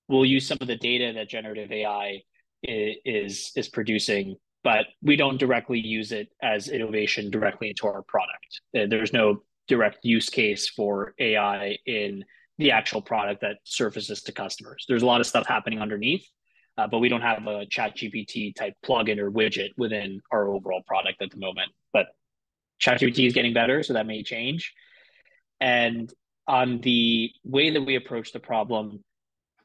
We'll 0.07 0.25
use 0.25 0.47
some 0.47 0.59
of 0.61 0.67
the 0.67 0.77
data 0.77 1.11
that 1.15 1.29
generative 1.29 1.71
AI 1.71 2.21
is 2.63 3.51
is 3.55 3.69
producing 3.69 4.37
but 4.67 4.87
we 5.01 5.15
don't 5.15 5.39
directly 5.39 5.79
use 5.79 6.11
it 6.11 6.27
as 6.41 6.67
innovation 6.67 7.31
directly 7.31 7.69
into 7.69 7.87
our 7.87 8.01
product. 8.01 8.59
Uh, 8.77 8.85
there's 8.89 9.13
no 9.13 9.41
direct 9.69 9.99
use 10.03 10.29
case 10.29 10.67
for 10.67 11.13
AI 11.19 11.77
in 11.85 12.25
the 12.57 12.71
actual 12.71 13.01
product 13.01 13.39
that 13.39 13.57
surfaces 13.63 14.23
to 14.23 14.33
customers. 14.33 14.83
There's 14.89 15.03
a 15.03 15.05
lot 15.05 15.21
of 15.21 15.27
stuff 15.27 15.47
happening 15.47 15.79
underneath, 15.79 16.27
uh, 16.77 16.87
but 16.87 16.99
we 16.99 17.09
don't 17.09 17.21
have 17.21 17.45
a 17.47 17.65
chat 17.65 17.95
GPT 17.95 18.55
type 18.55 18.73
plugin 18.85 19.17
or 19.17 19.31
widget 19.31 19.69
within 19.77 20.21
our 20.31 20.47
overall 20.47 20.83
product 20.85 21.21
at 21.21 21.31
the 21.31 21.37
moment. 21.37 21.71
But 21.93 22.07
ChatGPT 22.81 23.25
is 23.27 23.33
getting 23.33 23.53
better, 23.53 23.81
so 23.83 23.93
that 23.93 24.05
may 24.05 24.23
change. 24.23 24.73
And 25.59 26.13
on 26.47 26.79
the 26.81 27.31
way 27.43 27.71
that 27.71 27.81
we 27.81 27.95
approach 27.95 28.31
the 28.31 28.39
problem, 28.39 29.03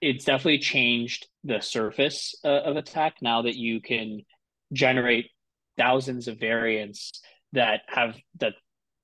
it's 0.00 0.24
definitely 0.24 0.58
changed 0.58 1.26
the 1.44 1.60
surface 1.60 2.34
uh, 2.44 2.48
of 2.48 2.76
attack 2.76 3.16
now 3.20 3.42
that 3.42 3.56
you 3.56 3.80
can 3.80 4.22
generate 4.72 5.30
thousands 5.76 6.28
of 6.28 6.40
variants 6.40 7.20
that 7.52 7.82
have 7.88 8.16
that 8.40 8.54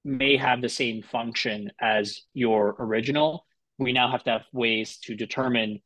may 0.05 0.37
have 0.37 0.63
the 0.63 0.69
same 0.69 1.03
function 1.03 1.71
as 1.81 2.23
your 2.33 2.75
original 2.79 3.45
we 3.79 3.93
now 3.93 4.11
have 4.11 4.25
to 4.25 4.31
have 4.31 4.45
ways 4.53 4.99
to 5.05 5.15
determine 5.15 5.81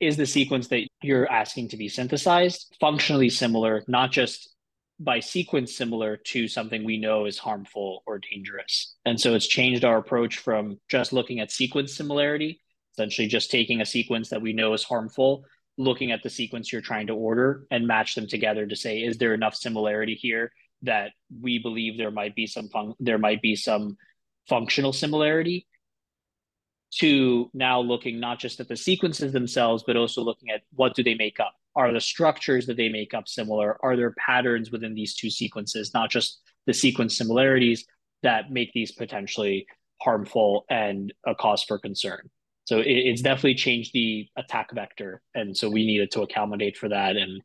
is 0.00 0.16
the 0.16 0.26
sequence 0.26 0.68
that 0.68 0.86
you're 1.02 1.30
asking 1.30 1.68
to 1.68 1.76
be 1.76 1.88
synthesized 1.88 2.74
functionally 2.80 3.28
similar 3.28 3.84
not 3.86 4.10
just 4.10 4.54
by 4.98 5.18
sequence 5.18 5.74
similar 5.74 6.18
to 6.18 6.46
something 6.46 6.84
we 6.84 6.98
know 6.98 7.24
is 7.24 7.38
harmful 7.38 8.02
or 8.06 8.18
dangerous. 8.18 8.96
And 9.06 9.18
so 9.18 9.34
it's 9.34 9.46
changed 9.46 9.82
our 9.82 9.96
approach 9.96 10.36
from 10.36 10.78
just 10.90 11.14
looking 11.14 11.40
at 11.40 11.50
sequence 11.50 11.96
similarity 11.96 12.60
essentially 12.94 13.28
just 13.28 13.50
taking 13.50 13.80
a 13.80 13.86
sequence 13.86 14.28
that 14.30 14.42
we 14.42 14.52
know 14.52 14.74
is 14.74 14.84
harmful 14.84 15.44
looking 15.78 16.12
at 16.12 16.22
the 16.22 16.30
sequence 16.30 16.72
you're 16.72 16.82
trying 16.82 17.06
to 17.06 17.14
order 17.14 17.66
and 17.70 17.86
match 17.86 18.14
them 18.14 18.26
together 18.26 18.66
to 18.66 18.76
say 18.76 18.98
is 18.98 19.16
there 19.16 19.32
enough 19.32 19.54
similarity 19.54 20.14
here 20.14 20.52
that 20.82 21.12
we 21.40 21.58
believe 21.58 21.96
there 21.96 22.10
might 22.10 22.34
be 22.34 22.46
some 22.46 22.68
fun- 22.68 22.94
there 23.00 23.18
might 23.18 23.40
be 23.40 23.56
some 23.56 23.96
functional 24.48 24.92
similarity 24.92 25.66
to 26.92 27.50
now 27.54 27.80
looking 27.80 28.18
not 28.18 28.38
just 28.38 28.60
at 28.60 28.68
the 28.68 28.76
sequences 28.76 29.32
themselves 29.32 29.84
but 29.86 29.96
also 29.96 30.22
looking 30.22 30.50
at 30.50 30.62
what 30.74 30.94
do 30.94 31.02
they 31.02 31.14
make 31.14 31.38
up 31.38 31.54
are 31.76 31.92
the 31.92 32.00
structures 32.00 32.66
that 32.66 32.76
they 32.76 32.88
make 32.88 33.14
up 33.14 33.28
similar? 33.28 33.78
Are 33.84 33.96
there 33.96 34.12
patterns 34.12 34.70
within 34.70 34.94
these 34.94 35.14
two 35.14 35.30
sequences, 35.30 35.94
not 35.94 36.10
just 36.10 36.40
the 36.66 36.74
sequence 36.74 37.16
similarities 37.16 37.86
that 38.22 38.50
make 38.50 38.72
these 38.72 38.92
potentially 38.92 39.66
harmful 40.02 40.64
and 40.68 41.12
a 41.26 41.34
cause 41.34 41.62
for 41.62 41.78
concern? 41.78 42.28
So 42.64 42.80
it, 42.80 42.86
it's 42.86 43.22
definitely 43.22 43.54
changed 43.54 43.92
the 43.92 44.28
attack 44.36 44.72
vector. 44.72 45.22
And 45.34 45.56
so 45.56 45.70
we 45.70 45.86
needed 45.86 46.10
to 46.12 46.22
accommodate 46.22 46.76
for 46.76 46.88
that 46.88 47.16
and 47.16 47.40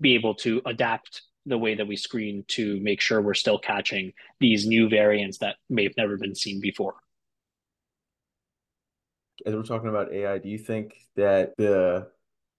be 0.00 0.14
able 0.14 0.34
to 0.36 0.60
adapt 0.66 1.22
the 1.46 1.58
way 1.58 1.74
that 1.74 1.86
we 1.86 1.96
screen 1.96 2.44
to 2.48 2.78
make 2.80 3.00
sure 3.00 3.22
we're 3.22 3.34
still 3.34 3.58
catching 3.58 4.12
these 4.40 4.66
new 4.66 4.88
variants 4.88 5.38
that 5.38 5.56
may 5.70 5.84
have 5.84 5.96
never 5.96 6.18
been 6.18 6.34
seen 6.34 6.60
before. 6.60 6.96
As 9.46 9.54
we're 9.54 9.62
talking 9.62 9.88
about 9.88 10.12
AI, 10.12 10.38
do 10.38 10.48
you 10.48 10.58
think 10.58 10.94
that 11.16 11.54
the 11.56 12.08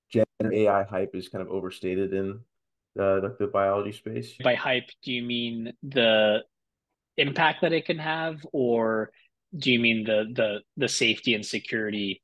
generative 0.10 0.54
AI 0.54 0.84
hype 0.84 1.16
is 1.16 1.30
kind 1.30 1.42
of 1.42 1.50
overstated 1.50 2.14
in 2.14 2.40
the, 2.96 3.36
the 3.40 3.48
biology 3.48 3.92
space? 3.92 4.34
By 4.44 4.56
hype, 4.56 4.90
do 5.04 5.12
you 5.12 5.24
mean 5.24 5.74
the 5.84 6.44
impact 7.18 7.62
that 7.62 7.74
it 7.74 7.86
can 7.86 8.00
have, 8.00 8.38
or 8.52 9.12
do 9.56 9.72
you 9.72 9.80
mean 9.80 10.04
the 10.04 10.26
the 10.34 10.62
the 10.78 10.88
safety 10.88 11.36
and 11.36 11.46
security 11.46 12.22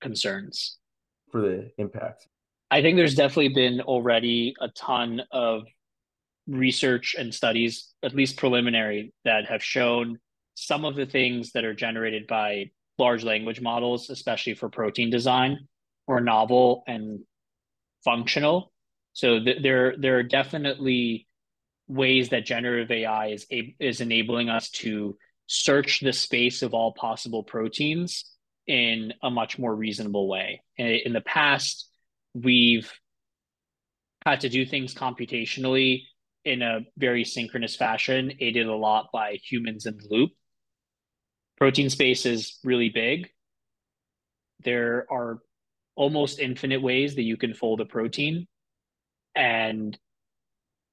concerns? 0.00 0.78
For 1.30 1.40
the 1.40 1.70
impact. 1.78 2.28
I 2.70 2.82
think 2.82 2.96
there's 2.96 3.14
definitely 3.14 3.54
been 3.54 3.80
already 3.80 4.54
a 4.60 4.68
ton 4.68 5.22
of 5.30 5.64
research 6.46 7.14
and 7.18 7.34
studies, 7.34 7.92
at 8.02 8.14
least 8.14 8.36
preliminary, 8.36 9.12
that 9.24 9.46
have 9.46 9.62
shown 9.62 10.18
some 10.54 10.84
of 10.84 10.96
the 10.96 11.06
things 11.06 11.52
that 11.52 11.64
are 11.64 11.74
generated 11.74 12.26
by 12.26 12.70
large 13.02 13.24
language 13.24 13.60
models, 13.60 14.10
especially 14.10 14.54
for 14.54 14.68
protein 14.68 15.10
design, 15.10 15.68
are 16.08 16.20
novel 16.20 16.84
and 16.86 17.20
functional. 18.04 18.72
So 19.12 19.42
th- 19.44 19.62
there, 19.62 19.94
there 19.98 20.18
are 20.18 20.22
definitely 20.22 21.26
ways 21.88 22.30
that 22.30 22.46
generative 22.46 22.90
AI 22.90 23.26
is 23.28 23.46
is 23.78 24.00
enabling 24.00 24.48
us 24.48 24.70
to 24.70 25.16
search 25.46 26.00
the 26.00 26.12
space 26.12 26.62
of 26.62 26.72
all 26.72 26.92
possible 26.92 27.42
proteins 27.42 28.24
in 28.66 29.12
a 29.22 29.30
much 29.30 29.58
more 29.58 29.74
reasonable 29.74 30.28
way. 30.28 30.62
In 30.78 31.12
the 31.12 31.20
past, 31.20 31.88
we've 32.32 32.90
had 34.24 34.40
to 34.40 34.48
do 34.48 34.64
things 34.64 34.94
computationally 34.94 36.02
in 36.44 36.62
a 36.62 36.80
very 36.96 37.24
synchronous 37.24 37.76
fashion, 37.76 38.32
aided 38.40 38.66
a 38.66 38.74
lot 38.74 39.08
by 39.12 39.38
humans 39.50 39.86
in 39.86 39.96
the 39.96 40.06
loop. 40.10 40.30
Protein 41.62 41.90
space 41.90 42.26
is 42.26 42.58
really 42.64 42.88
big. 42.88 43.30
There 44.64 45.06
are 45.08 45.38
almost 45.94 46.40
infinite 46.40 46.82
ways 46.82 47.14
that 47.14 47.22
you 47.22 47.36
can 47.36 47.54
fold 47.54 47.80
a 47.80 47.84
protein. 47.84 48.48
And 49.36 49.96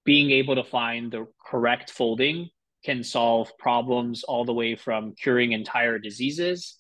being 0.06 0.30
able 0.30 0.54
to 0.54 0.64
find 0.64 1.12
the 1.12 1.26
correct 1.44 1.90
folding 1.90 2.52
can 2.86 3.04
solve 3.04 3.52
problems 3.58 4.24
all 4.24 4.46
the 4.46 4.54
way 4.54 4.76
from 4.76 5.16
curing 5.16 5.54
entire 5.54 5.98
diseases 5.98 6.78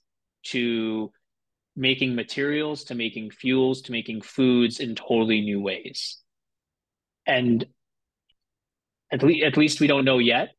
to 0.50 1.12
making 1.75 2.13
materials 2.13 2.84
to 2.84 2.93
making 2.93 3.31
fuels 3.31 3.81
to 3.81 3.91
making 3.91 4.22
foods 4.22 4.79
in 4.79 4.93
totally 4.93 5.41
new 5.41 5.62
ways. 5.62 6.19
And 7.25 7.65
at, 9.12 9.24
le- 9.24 9.43
at 9.43 9.58
least 9.58 9.79
we 9.79 9.88
don't 9.88 10.05
know 10.05 10.19
yet. 10.19 10.50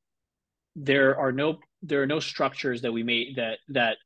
There 0.75 1.17
are 1.17 1.31
no 1.31 1.61
there 1.83 2.03
are 2.03 2.07
no 2.07 2.21
structures 2.21 2.83
that 2.83 2.93
we 2.93 3.03
may 3.03 3.33
that 3.35 3.59
that 3.69 3.97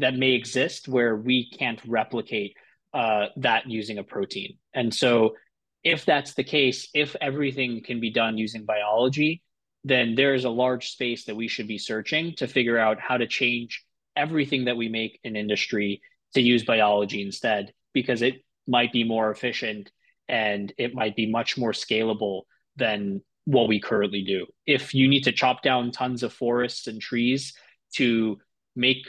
that 0.00 0.14
may 0.14 0.32
exist 0.32 0.88
where 0.88 1.16
we 1.16 1.48
can't 1.50 1.80
replicate 1.86 2.54
uh, 2.92 3.26
that 3.36 3.68
using 3.68 3.98
a 3.98 4.04
protein. 4.04 4.58
And 4.74 4.94
so, 4.94 5.34
if 5.82 6.04
that's 6.04 6.34
the 6.34 6.44
case, 6.44 6.88
if 6.94 7.16
everything 7.20 7.82
can 7.82 8.00
be 8.00 8.10
done 8.10 8.38
using 8.38 8.64
biology, 8.64 9.42
then 9.84 10.14
there 10.14 10.34
is 10.34 10.44
a 10.44 10.50
large 10.50 10.90
space 10.90 11.24
that 11.24 11.36
we 11.36 11.48
should 11.48 11.68
be 11.68 11.78
searching 11.78 12.34
to 12.36 12.46
figure 12.46 12.78
out 12.78 13.00
how 13.00 13.16
to 13.16 13.26
change 13.26 13.84
everything 14.16 14.66
that 14.66 14.76
we 14.76 14.88
make 14.88 15.18
in 15.24 15.36
industry 15.36 16.00
to 16.34 16.40
use 16.40 16.64
biology 16.64 17.22
instead, 17.22 17.72
because 17.92 18.22
it 18.22 18.36
might 18.66 18.92
be 18.92 19.04
more 19.04 19.30
efficient 19.30 19.90
and 20.28 20.72
it 20.78 20.94
might 20.94 21.16
be 21.16 21.30
much 21.30 21.58
more 21.58 21.72
scalable 21.72 22.42
than 22.76 23.20
what 23.44 23.68
we 23.68 23.80
currently 23.80 24.22
do. 24.22 24.46
If 24.66 24.94
you 24.94 25.08
need 25.08 25.24
to 25.24 25.32
chop 25.32 25.62
down 25.62 25.90
tons 25.90 26.22
of 26.22 26.32
forests 26.32 26.86
and 26.86 27.00
trees 27.00 27.54
to 27.94 28.38
make 28.74 29.06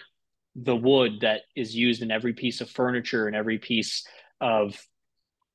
the 0.56 0.76
wood 0.76 1.20
that 1.22 1.42
is 1.56 1.76
used 1.76 2.02
in 2.02 2.12
every 2.12 2.34
piece 2.34 2.62
of 2.62 2.70
furniture 2.70 3.28
and 3.28 3.36
every 3.36 3.58
piece 3.58 4.06
of 4.42 4.80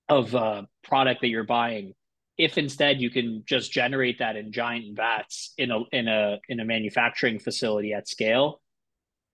of 0.08 0.34
uh, 0.34 0.62
product 0.82 1.20
that 1.20 1.28
you're 1.28 1.44
buying, 1.44 1.94
if 2.36 2.58
instead 2.58 3.00
you 3.00 3.10
can 3.10 3.44
just 3.46 3.70
generate 3.70 4.18
that 4.18 4.34
in 4.34 4.50
giant 4.50 4.96
vats 4.96 5.52
in 5.56 5.70
a 5.70 5.80
in 5.92 6.08
a 6.08 6.38
in 6.48 6.60
a 6.60 6.64
manufacturing 6.64 7.38
facility 7.38 7.92
at 7.92 8.08
scale, 8.08 8.60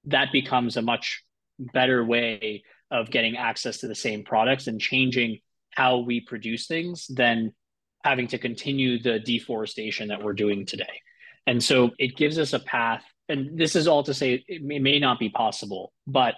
that 0.04 0.32
becomes 0.32 0.76
a 0.76 0.82
much 0.82 1.22
better 1.58 2.04
way 2.04 2.62
of 2.90 3.10
getting 3.10 3.36
access 3.36 3.78
to 3.78 3.88
the 3.88 3.94
same 3.94 4.24
products 4.24 4.66
and 4.66 4.80
changing 4.80 5.38
how 5.70 5.98
we 5.98 6.20
produce 6.20 6.66
things 6.66 7.06
than 7.08 7.52
having 8.06 8.28
to 8.28 8.38
continue 8.38 9.02
the 9.02 9.18
deforestation 9.18 10.08
that 10.08 10.22
we're 10.22 10.32
doing 10.32 10.64
today. 10.64 11.02
And 11.48 11.62
so 11.62 11.90
it 11.98 12.16
gives 12.16 12.38
us 12.38 12.52
a 12.52 12.60
path. 12.60 13.02
And 13.28 13.58
this 13.58 13.74
is 13.74 13.88
all 13.88 14.04
to 14.04 14.14
say 14.14 14.44
it 14.46 14.62
may, 14.62 14.78
may 14.78 15.00
not 15.00 15.18
be 15.18 15.28
possible, 15.28 15.92
but 16.06 16.36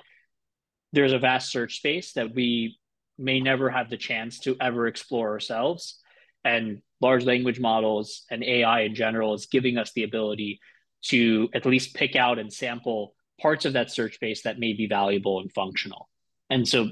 there's 0.94 1.12
a 1.12 1.18
vast 1.18 1.52
search 1.52 1.76
space 1.76 2.14
that 2.14 2.34
we 2.34 2.78
may 3.18 3.40
never 3.40 3.68
have 3.68 3.90
the 3.90 3.98
chance 3.98 4.38
to 4.40 4.56
ever 4.58 4.86
explore 4.86 5.28
ourselves. 5.28 6.00
And 6.42 6.80
large 7.02 7.26
language 7.26 7.60
models 7.60 8.24
and 8.30 8.42
AI 8.42 8.80
in 8.80 8.94
general 8.94 9.34
is 9.34 9.44
giving 9.44 9.76
us 9.76 9.92
the 9.92 10.04
ability 10.04 10.60
to 11.02 11.50
at 11.52 11.66
least 11.66 11.94
pick 11.94 12.16
out 12.16 12.38
and 12.38 12.50
sample 12.50 13.14
parts 13.40 13.66
of 13.66 13.74
that 13.74 13.90
search 13.90 14.14
space 14.14 14.42
that 14.42 14.58
may 14.58 14.72
be 14.72 14.86
valuable 14.86 15.40
and 15.40 15.52
functional. 15.52 16.08
And 16.48 16.66
so 16.66 16.88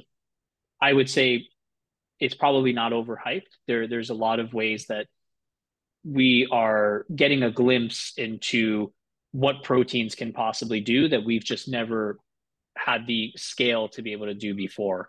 I 0.83 0.93
would 0.93 1.09
say 1.09 1.49
it's 2.21 2.35
probably 2.35 2.73
not 2.73 2.93
overhyped. 2.93 3.43
There, 3.67 3.87
there's 3.87 4.11
a 4.11 4.15
lot 4.15 4.41
of 4.41 4.55
ways 4.55 4.87
that 4.87 5.07
we 6.05 6.49
are 6.51 7.05
getting 7.15 7.43
a 7.43 7.51
glimpse 7.51 8.13
into 8.17 8.93
what 9.33 9.63
proteins 9.63 10.15
can 10.15 10.33
possibly 10.33 10.81
do 10.81 11.09
that 11.09 11.25
we've 11.25 11.45
just 11.45 11.69
never 11.69 12.19
had 12.77 13.07
the 13.07 13.33
scale 13.37 13.89
to 13.89 14.03
be 14.03 14.13
able 14.13 14.27
to 14.27 14.35
do 14.35 14.55
before. 14.55 15.09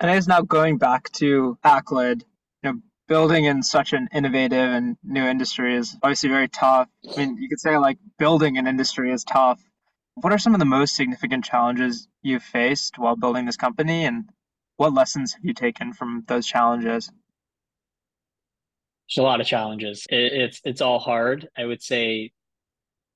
And 0.00 0.10
I 0.10 0.14
guess 0.14 0.26
now 0.26 0.42
going 0.42 0.78
back 0.78 1.10
to 1.12 1.56
Aclid, 1.64 2.22
you 2.62 2.72
know, 2.72 2.80
building 3.06 3.44
in 3.44 3.62
such 3.62 3.92
an 3.92 4.08
innovative 4.12 4.70
and 4.70 4.96
new 5.04 5.24
industry 5.24 5.76
is 5.76 5.96
obviously 6.02 6.30
very 6.30 6.48
tough. 6.48 6.88
I 7.12 7.16
mean, 7.16 7.36
you 7.38 7.48
could 7.48 7.60
say 7.60 7.76
like 7.78 7.98
building 8.18 8.58
an 8.58 8.66
industry 8.66 9.12
is 9.12 9.24
tough. 9.24 9.62
What 10.16 10.32
are 10.32 10.38
some 10.38 10.54
of 10.54 10.60
the 10.60 10.66
most 10.66 10.96
significant 10.96 11.44
challenges 11.44 12.08
you've 12.22 12.42
faced 12.42 12.98
while 12.98 13.16
building 13.16 13.46
this 13.46 13.56
company 13.56 14.04
and 14.04 14.24
what 14.76 14.94
lessons 14.94 15.32
have 15.32 15.44
you 15.44 15.54
taken 15.54 15.92
from 15.92 16.24
those 16.26 16.46
challenges? 16.46 17.10
There's 19.08 19.18
a 19.18 19.22
lot 19.22 19.40
of 19.40 19.46
challenges. 19.46 20.06
It, 20.10 20.32
it's 20.32 20.60
it's 20.64 20.80
all 20.80 20.98
hard. 20.98 21.48
I 21.56 21.64
would 21.64 21.82
say 21.82 22.32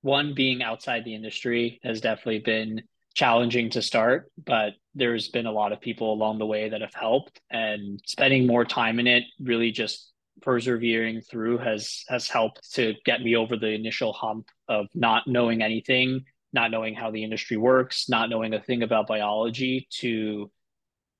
one 0.03 0.35
being 0.35 0.63
outside 0.63 1.05
the 1.05 1.15
industry 1.15 1.81
has 1.83 2.01
definitely 2.01 2.41
been 2.41 2.83
challenging 3.15 3.71
to 3.71 3.83
start, 3.83 4.31
but 4.45 4.75
there's 4.95 5.29
been 5.29 5.47
a 5.47 5.53
lot 5.53 5.73
of 5.73 5.81
people 5.81 6.13
along 6.13 6.39
the 6.39 6.47
way 6.47 6.69
that 6.69 6.83
have 6.83 6.95
helped 6.95 7.41
and 7.51 8.01
spending 8.07 8.47
more 8.47 8.65
time 8.65 9.01
in 9.01 9.07
it 9.07 9.25
really 9.41 9.73
just 9.73 10.13
persevering 10.41 11.21
through 11.21 11.59
has 11.59 12.05
has 12.09 12.29
helped 12.29 12.73
to 12.75 12.95
get 13.05 13.21
me 13.23 13.35
over 13.35 13.57
the 13.57 13.71
initial 13.71 14.13
hump 14.13 14.47
of 14.69 14.87
not 14.95 15.27
knowing 15.27 15.63
anything, 15.63 16.25
not 16.53 16.71
knowing 16.71 16.95
how 16.95 17.11
the 17.11 17.25
industry 17.25 17.57
works, 17.57 18.09
not 18.09 18.31
knowing 18.31 18.55
a 18.55 18.61
thing 18.61 18.85
about 18.85 19.09
biology 19.09 19.89
to 19.91 20.49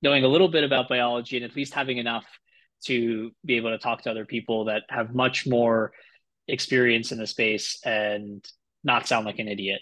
knowing 0.01 0.23
a 0.23 0.27
little 0.27 0.47
bit 0.47 0.63
about 0.63 0.89
biology 0.89 1.37
and 1.37 1.45
at 1.45 1.55
least 1.55 1.73
having 1.73 1.97
enough 1.97 2.25
to 2.85 3.31
be 3.43 3.57
able 3.57 3.71
to 3.71 3.77
talk 3.77 4.03
to 4.03 4.11
other 4.11 4.25
people 4.25 4.65
that 4.65 4.83
have 4.89 5.13
much 5.13 5.45
more 5.45 5.91
experience 6.47 7.11
in 7.11 7.17
the 7.17 7.27
space 7.27 7.79
and 7.85 8.45
not 8.83 9.07
sound 9.07 9.25
like 9.25 9.39
an 9.39 9.47
idiot. 9.47 9.81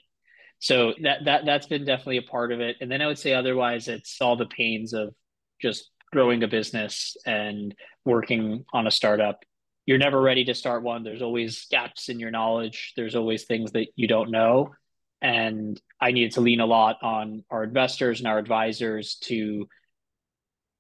So 0.60 0.94
that 1.04 1.26
that 1.26 1.46
that's 1.46 1.68
been 1.68 1.86
definitely 1.86 2.18
a 2.18 2.24
part 2.24 2.52
of 2.52 2.60
it. 2.60 2.78
And 2.82 2.92
then 2.92 3.02
I 3.02 3.08
would 3.08 3.20
say 3.20 3.34
otherwise 3.34 3.88
it's 3.88 4.20
all 4.22 4.36
the 4.36 4.48
pains 4.48 4.94
of 4.94 5.14
just 5.62 5.92
growing 6.12 6.44
a 6.44 6.48
business 6.48 7.16
and 7.26 7.76
working 8.06 8.66
on 8.74 8.88
a 8.88 8.92
startup. 8.92 9.44
You're 9.86 9.98
never 9.98 10.20
ready 10.20 10.44
to 10.46 10.56
start 10.56 10.84
one. 10.84 11.04
There's 11.04 11.22
always 11.22 11.68
gaps 11.70 12.10
in 12.10 12.20
your 12.20 12.32
knowledge. 12.32 12.94
There's 12.96 13.16
always 13.16 13.46
things 13.46 13.72
that 13.74 13.88
you 13.96 14.08
don't 14.08 14.32
know. 14.32 14.74
And 15.22 15.80
I 16.02 16.12
needed 16.12 16.34
to 16.34 16.42
lean 16.42 16.60
a 16.60 16.66
lot 16.66 16.98
on 17.02 17.44
our 17.50 17.64
investors 17.64 18.20
and 18.20 18.28
our 18.28 18.38
advisors 18.38 19.16
to 19.26 19.68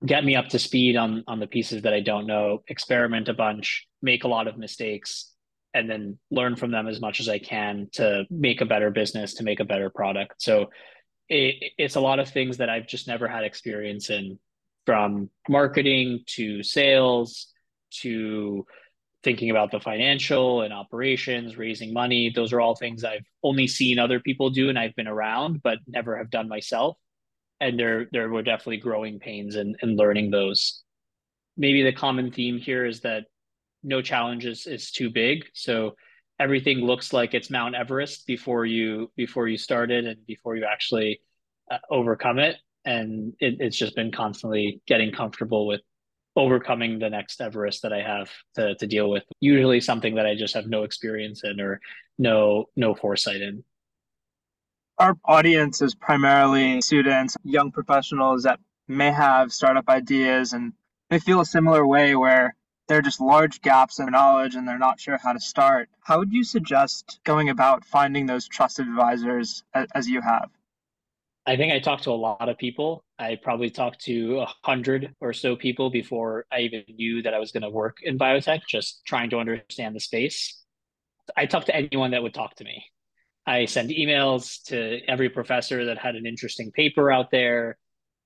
get 0.06 0.24
me 0.24 0.36
up 0.36 0.48
to 0.50 0.60
speed 0.60 0.96
on 0.96 1.24
on 1.28 1.40
the 1.40 1.48
pieces 1.48 1.84
that 1.84 1.94
I 1.94 2.02
don't 2.02 2.28
know, 2.28 2.64
experiment 2.68 3.30
a 3.30 3.34
bunch, 3.34 3.88
make 4.02 4.24
a 4.24 4.28
lot 4.28 4.48
of 4.48 4.58
mistakes, 4.58 5.34
and 5.74 5.90
then 5.90 6.18
learn 6.32 6.56
from 6.56 6.72
them 6.72 6.88
as 6.88 7.02
much 7.02 7.20
as 7.20 7.30
I 7.30 7.40
can 7.40 7.90
to 7.94 8.26
make 8.30 8.62
a 8.62 8.66
better 8.66 8.92
business, 8.92 9.36
to 9.36 9.44
make 9.44 9.60
a 9.60 9.66
better 9.66 9.90
product. 9.90 10.42
So 10.42 10.70
it, 11.30 11.74
it's 11.78 11.96
a 11.96 12.02
lot 12.02 12.20
of 12.20 12.30
things 12.30 12.58
that 12.58 12.70
I've 12.70 12.88
just 12.88 13.08
never 13.08 13.28
had 13.28 13.44
experience 13.44 14.10
in 14.10 14.40
from 14.86 15.30
marketing 15.50 16.24
to 16.36 16.64
sales 16.64 17.52
to 18.02 18.66
thinking 19.24 19.50
about 19.50 19.72
the 19.72 19.80
financial 19.80 20.62
and 20.62 20.74
operations, 20.74 21.58
raising 21.58 21.92
money. 21.92 22.32
Those 22.34 22.54
are 22.54 22.62
all 22.62 22.76
things 22.76 23.04
I've 23.04 23.26
only 23.44 23.68
seen 23.68 24.00
other 24.00 24.20
people 24.20 24.50
do 24.52 24.70
and 24.70 24.80
I've 24.80 24.96
been 24.96 25.08
around, 25.08 25.62
but 25.62 25.80
never 25.88 26.18
have 26.18 26.30
done 26.30 26.48
myself. 26.48 26.98
And 27.60 27.80
there, 27.80 28.08
there 28.12 28.30
were 28.30 28.44
definitely 28.44 28.78
growing 28.78 29.20
pains 29.20 29.56
and 29.56 29.76
in 29.82 29.96
learning 29.96 30.32
those. 30.32 30.84
Maybe 31.58 31.84
the 31.84 31.94
common 31.94 32.32
theme 32.32 32.58
here 32.58 32.86
is 32.86 33.02
that 33.02 33.26
no 33.84 34.02
challenge 34.02 34.46
is, 34.46 34.68
is 34.68 34.92
too 34.92 35.10
big. 35.10 35.46
So 35.54 35.96
everything 36.40 36.80
looks 36.80 37.14
like 37.14 37.34
it's 37.34 37.50
Mount 37.50 37.76
Everest 37.76 38.28
before 38.28 38.66
you 38.66 39.12
before 39.16 39.48
you 39.48 39.58
started 39.58 40.06
and 40.06 40.26
before 40.26 40.56
you 40.56 40.66
actually 40.66 41.22
uh, 41.72 41.78
overcome 41.90 42.40
it. 42.40 42.58
And 42.86 43.34
it, 43.40 43.58
it's 43.60 43.78
just 43.78 43.96
been 43.96 44.12
constantly 44.12 44.82
getting 44.88 45.12
comfortable 45.12 45.68
with 45.68 45.82
overcoming 46.36 47.00
the 47.00 47.10
next 47.10 47.42
Everest 47.42 47.82
that 47.82 47.92
I 47.92 48.02
have 48.02 48.30
to, 48.56 48.76
to 48.76 48.88
deal 48.88 49.10
with. 49.10 49.24
Usually 49.40 49.82
something 49.82 50.16
that 50.16 50.28
I 50.28 50.36
just 50.36 50.54
have 50.54 50.68
no 50.68 50.84
experience 50.84 51.44
in 51.44 51.60
or 51.60 51.82
no 52.18 52.66
no 52.76 52.94
foresight 52.94 53.42
in. 53.42 53.64
Our 55.00 55.16
audience 55.26 55.84
is 55.84 55.94
primarily 55.94 56.82
students, 56.82 57.38
young 57.44 57.72
professionals 57.72 58.44
that 58.44 58.60
may 58.88 59.12
have 59.12 59.54
startup 59.54 59.90
ideas 59.90 60.54
and 60.54 60.74
they 61.10 61.20
feel 61.20 61.40
a 61.40 61.46
similar 61.46 61.86
way 61.86 62.16
where 62.16 62.56
there 62.88 62.98
are 62.98 63.04
just 63.04 63.22
large 63.22 63.62
gaps 63.62 64.00
in 64.00 64.08
knowledge 64.08 64.56
and 64.56 64.68
they're 64.68 64.80
not 64.80 65.00
sure 65.00 65.20
how 65.22 65.34
to 65.34 65.40
start. 65.40 65.90
How 66.00 66.18
would 66.18 66.34
you 66.34 66.44
suggest 66.44 67.20
going 67.26 67.50
about 67.50 67.86
finding 67.86 68.26
those 68.26 68.48
trusted 68.48 68.88
advisors 68.88 69.64
as 69.94 70.08
you 70.08 70.22
have? 70.22 70.50
I 71.46 71.58
think 71.58 71.72
I 71.72 71.80
talked 71.80 72.04
to 72.06 72.12
a 72.12 72.14
lot 72.14 72.50
of 72.50 72.58
people. 72.58 73.04
I 73.20 73.38
probably 73.42 73.70
talked 73.70 74.02
to 74.06 74.40
a 74.40 74.48
hundred 74.64 75.14
or 75.22 75.32
so 75.32 75.56
people 75.56 75.92
before 75.92 76.46
I 76.52 76.62
even 76.62 76.84
knew 76.90 77.22
that 77.22 77.36
I 77.36 77.40
was 77.40 77.52
going 77.52 77.64
to 77.64 77.70
work 77.70 77.98
in 78.02 78.18
biotech, 78.18 78.62
just 78.68 79.06
trying 79.06 79.30
to 79.30 79.38
understand 79.38 79.96
the 79.96 80.00
space. 80.00 80.60
I 81.36 81.46
talked 81.46 81.68
to 81.68 81.76
anyone 81.76 82.12
that 82.12 82.24
would 82.24 82.34
talk 82.34 82.56
to 82.56 82.64
me. 82.64 82.84
I 83.48 83.66
send 83.66 83.90
emails 83.90 84.62
to 84.66 85.00
every 85.08 85.30
professor 85.30 85.86
that 85.86 85.98
had 85.98 86.16
an 86.16 86.26
interesting 86.26 86.72
paper 86.72 87.10
out 87.10 87.32
there. 87.32 87.78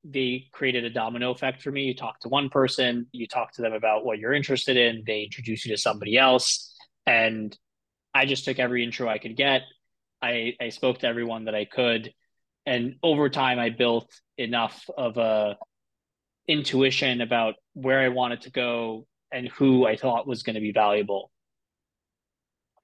They 0.04 0.48
created 0.52 0.84
a 0.84 0.90
domino 0.90 1.32
effect 1.32 1.62
for 1.62 1.72
me. 1.72 1.84
You 1.84 1.96
talk 1.96 2.20
to 2.22 2.30
one 2.30 2.50
person, 2.50 3.06
you 3.12 3.28
talk 3.28 3.54
to 3.54 3.62
them 3.62 3.74
about 3.74 4.04
what 4.04 4.18
you're 4.18 4.34
interested 4.34 4.76
in, 4.76 5.04
they 5.06 5.22
introduce 5.24 5.66
you 5.66 5.76
to 5.76 5.82
somebody 5.82 6.18
else. 6.18 6.76
And 7.06 7.56
I 8.14 8.26
just 8.26 8.46
took 8.46 8.60
every 8.60 8.84
intro 8.84 9.08
I 9.08 9.20
could 9.20 9.38
get. 9.38 9.62
I, 10.22 10.56
I 10.60 10.70
spoke 10.70 11.00
to 11.00 11.08
everyone 11.08 11.46
that 11.46 11.56
I 11.56 11.66
could 11.66 12.12
and 12.66 12.96
over 13.02 13.30
time 13.30 13.60
i 13.60 13.70
built 13.70 14.14
enough 14.38 14.90
of 14.98 15.18
a 15.18 15.58
intuition 16.48 17.22
about 17.22 17.56
where 17.74 18.00
i 18.00 18.10
wanted 18.10 18.42
to 18.42 18.52
go 18.52 19.06
and 19.32 19.48
who 19.50 19.86
i 19.86 19.96
thought 19.96 20.28
was 20.28 20.44
going 20.44 20.56
to 20.56 20.62
be 20.62 20.72
valuable 20.72 21.32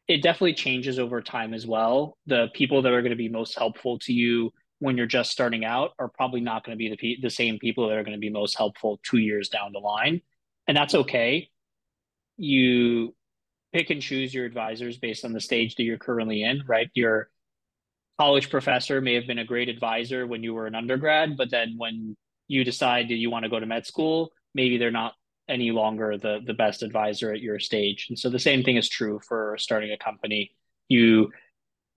it 0.08 0.22
definitely 0.22 0.54
changes 0.54 1.00
over 1.00 1.22
time 1.22 1.54
as 1.54 1.67
well. 1.67 2.17
The 2.28 2.48
people 2.54 2.82
that 2.82 2.93
are 2.93 3.02
going 3.02 3.12
to 3.12 3.17
be 3.17 3.30
most 3.30 3.58
helpful 3.58 4.00
to 4.00 4.13
you 4.13 4.52
when 4.80 4.96
you're 4.96 5.06
just 5.06 5.32
starting 5.32 5.65
out 5.65 5.91
are 6.00 6.08
probably 6.08 6.39
not 6.39 6.63
going 6.63 6.78
to 6.78 6.78
be 6.78 6.96
the, 6.96 7.17
the 7.22 7.30
same 7.30 7.60
people 7.60 7.88
that 7.88 7.98
are 7.98 8.04
going 8.04 8.15
to 8.15 8.20
be 8.20 8.30
most 8.30 8.58
helpful 8.58 9.00
two 9.04 9.17
years 9.17 9.50
down 9.50 9.74
the 9.74 9.80
line. 9.80 10.22
And 10.67 10.78
that's 10.78 10.96
okay. 10.96 11.50
You 12.38 13.15
pick 13.74 13.89
and 13.89 14.02
choose 14.02 14.34
your 14.34 14.46
advisors 14.46 14.98
based 14.98 15.26
on 15.26 15.34
the 15.34 15.41
stage 15.41 15.76
that 15.76 15.84
you're 15.84 15.98
currently 15.98 16.43
in 16.43 16.63
right? 16.67 16.89
You're 16.93 17.30
college 18.17 18.50
professor 18.50 19.02
may 19.02 19.13
have 19.13 19.28
been 19.28 19.39
a 19.39 19.46
great 19.46 19.70
advisor 19.70 20.26
when 20.26 20.41
you 20.41 20.54
were 20.54 20.67
an 20.67 20.76
undergrad, 20.76 21.38
but 21.38 21.52
then 21.52 21.76
when 21.78 22.15
you 22.48 22.63
decide 22.63 23.10
that 23.10 23.15
you 23.15 23.30
want 23.30 23.43
to 23.43 23.50
go 23.50 23.60
to 23.60 23.65
med 23.65 23.86
school, 23.86 24.32
maybe 24.56 24.78
they're 24.78 24.89
not 24.89 25.13
any 25.49 25.71
longer 25.71 26.17
the 26.17 26.39
the 26.45 26.53
best 26.53 26.83
advisor 26.83 27.31
at 27.33 27.41
your 27.41 27.60
stage. 27.60 28.07
And 28.10 28.19
so 28.19 28.29
the 28.29 28.39
same 28.39 28.63
thing 28.63 28.77
is 28.77 28.89
true 28.89 29.19
for 29.27 29.55
starting 29.60 29.91
a 29.91 29.97
company. 29.97 30.51
You 30.89 31.31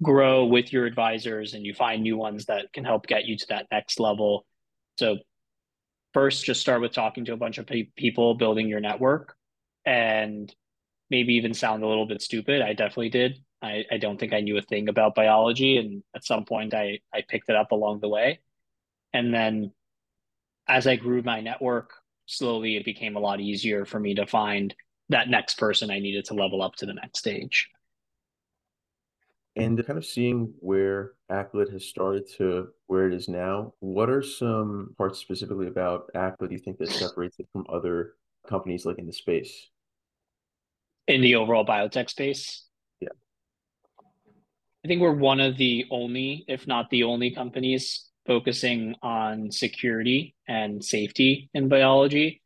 grow 0.03 0.47
with 0.47 0.73
your 0.73 0.87
advisors 0.87 1.55
and 1.55 1.65
you 1.65 1.75
find 1.75 2.03
new 2.03 2.17
ones 2.17 2.47
that 2.47 2.73
can 2.73 2.85
help 2.85 3.07
get 3.07 3.27
you 3.27 3.37
to 3.37 3.47
that 3.49 3.67
next 3.71 4.01
level. 4.01 4.47
So 4.99 5.19
first 6.15 6.45
just 6.45 6.61
start 6.61 6.81
with 6.81 6.93
talking 6.93 7.25
to 7.27 7.33
a 7.33 7.37
bunch 7.37 7.59
of 7.59 7.67
pe- 7.67 7.91
people, 7.97 8.35
building 8.35 8.69
your 8.69 8.81
network 8.81 9.37
and 9.85 10.53
maybe 11.11 11.35
even 11.35 11.55
sound 11.55 11.83
a 11.83 11.87
little 11.87 12.07
bit 12.07 12.23
stupid. 12.23 12.63
I 12.63 12.73
definitely 12.73 13.11
did. 13.11 13.39
I, 13.63 13.85
I 13.91 13.99
don't 13.99 14.19
think 14.19 14.33
I 14.33 14.41
knew 14.41 14.57
a 14.57 14.63
thing 14.63 14.89
about 14.89 15.15
biology. 15.15 15.77
And 15.77 16.03
at 16.15 16.25
some 16.25 16.45
point, 16.45 16.73
I, 16.73 17.01
I 17.13 17.23
picked 17.29 17.51
it 17.51 17.57
up 17.57 17.73
along 17.73 18.01
the 18.01 18.09
way. 18.09 18.41
And 19.13 19.35
then 19.35 19.73
as 20.67 20.87
I 20.87 20.97
grew 20.97 21.23
my 21.23 21.41
network, 21.41 21.93
slowly 22.31 22.77
it 22.77 22.85
became 22.85 23.17
a 23.17 23.21
lot 23.21 23.41
easier 23.41 23.85
for 23.85 23.99
me 23.99 24.15
to 24.15 24.27
find 24.27 24.75
that 25.09 25.29
next 25.29 25.59
person 25.59 25.91
I 25.91 25.99
needed 25.99 26.25
to 26.27 26.35
level 26.35 26.63
up 26.63 26.77
to 26.77 26.87
the 26.87 26.95
next 26.95 27.19
stage. 27.19 27.69
And 29.57 29.85
kind 29.85 29.99
of 29.99 30.07
seeing 30.07 30.55
where 30.61 31.13
Aclid 31.31 31.73
has 31.73 31.85
started 31.85 32.31
to 32.39 32.69
where 32.87 33.09
it 33.09 33.15
is 33.15 33.29
now, 33.29 33.75
what 33.81 34.09
are 34.09 34.23
some 34.23 34.95
parts 34.97 35.19
specifically 35.19 35.67
about 35.67 36.09
Aclid 36.15 36.53
you 36.53 36.59
think 36.59 36.79
that 36.79 36.91
separates 36.91 37.41
it 37.41 37.49
from 37.53 37.67
other 37.69 38.15
companies 38.49 38.87
like 38.87 38.99
in 38.99 39.07
the 39.07 39.13
space? 39.13 39.69
In 41.09 41.21
the 41.21 41.35
overall 41.35 41.67
biotech 41.67 42.09
space? 42.09 42.65
Yeah. 43.01 43.09
I 44.85 44.89
think 44.89 45.03
we're 45.03 45.13
one 45.13 45.41
of 45.41 45.57
the 45.57 45.87
only, 45.91 46.45
if 46.47 46.69
not 46.69 46.89
the 46.91 47.03
only 47.03 47.33
companies 47.33 48.10
focusing 48.27 48.95
on 49.03 49.51
security 49.51 50.35
and 50.47 50.85
safety 50.85 51.51
in 51.55 51.69
biology. 51.69 52.43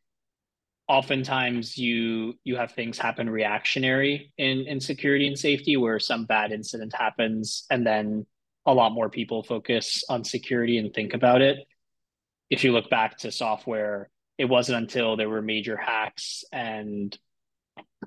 Oftentimes 0.87 1.77
you 1.77 2.35
you 2.43 2.57
have 2.57 2.71
things 2.71 2.97
happen 2.97 3.29
reactionary 3.29 4.31
in, 4.37 4.65
in 4.67 4.79
security 4.79 5.27
and 5.27 5.37
safety 5.37 5.77
where 5.77 5.99
some 5.99 6.25
bad 6.25 6.51
incident 6.51 6.93
happens 6.95 7.65
and 7.69 7.85
then 7.85 8.25
a 8.65 8.73
lot 8.73 8.91
more 8.91 9.09
people 9.09 9.43
focus 9.43 10.03
on 10.09 10.23
security 10.23 10.77
and 10.77 10.93
think 10.93 11.13
about 11.13 11.41
it. 11.41 11.59
If 12.49 12.63
you 12.63 12.71
look 12.71 12.89
back 12.89 13.17
to 13.19 13.31
software, 13.31 14.09
it 14.37 14.45
wasn't 14.45 14.79
until 14.79 15.17
there 15.17 15.29
were 15.29 15.41
major 15.41 15.77
hacks 15.77 16.43
and 16.51 17.17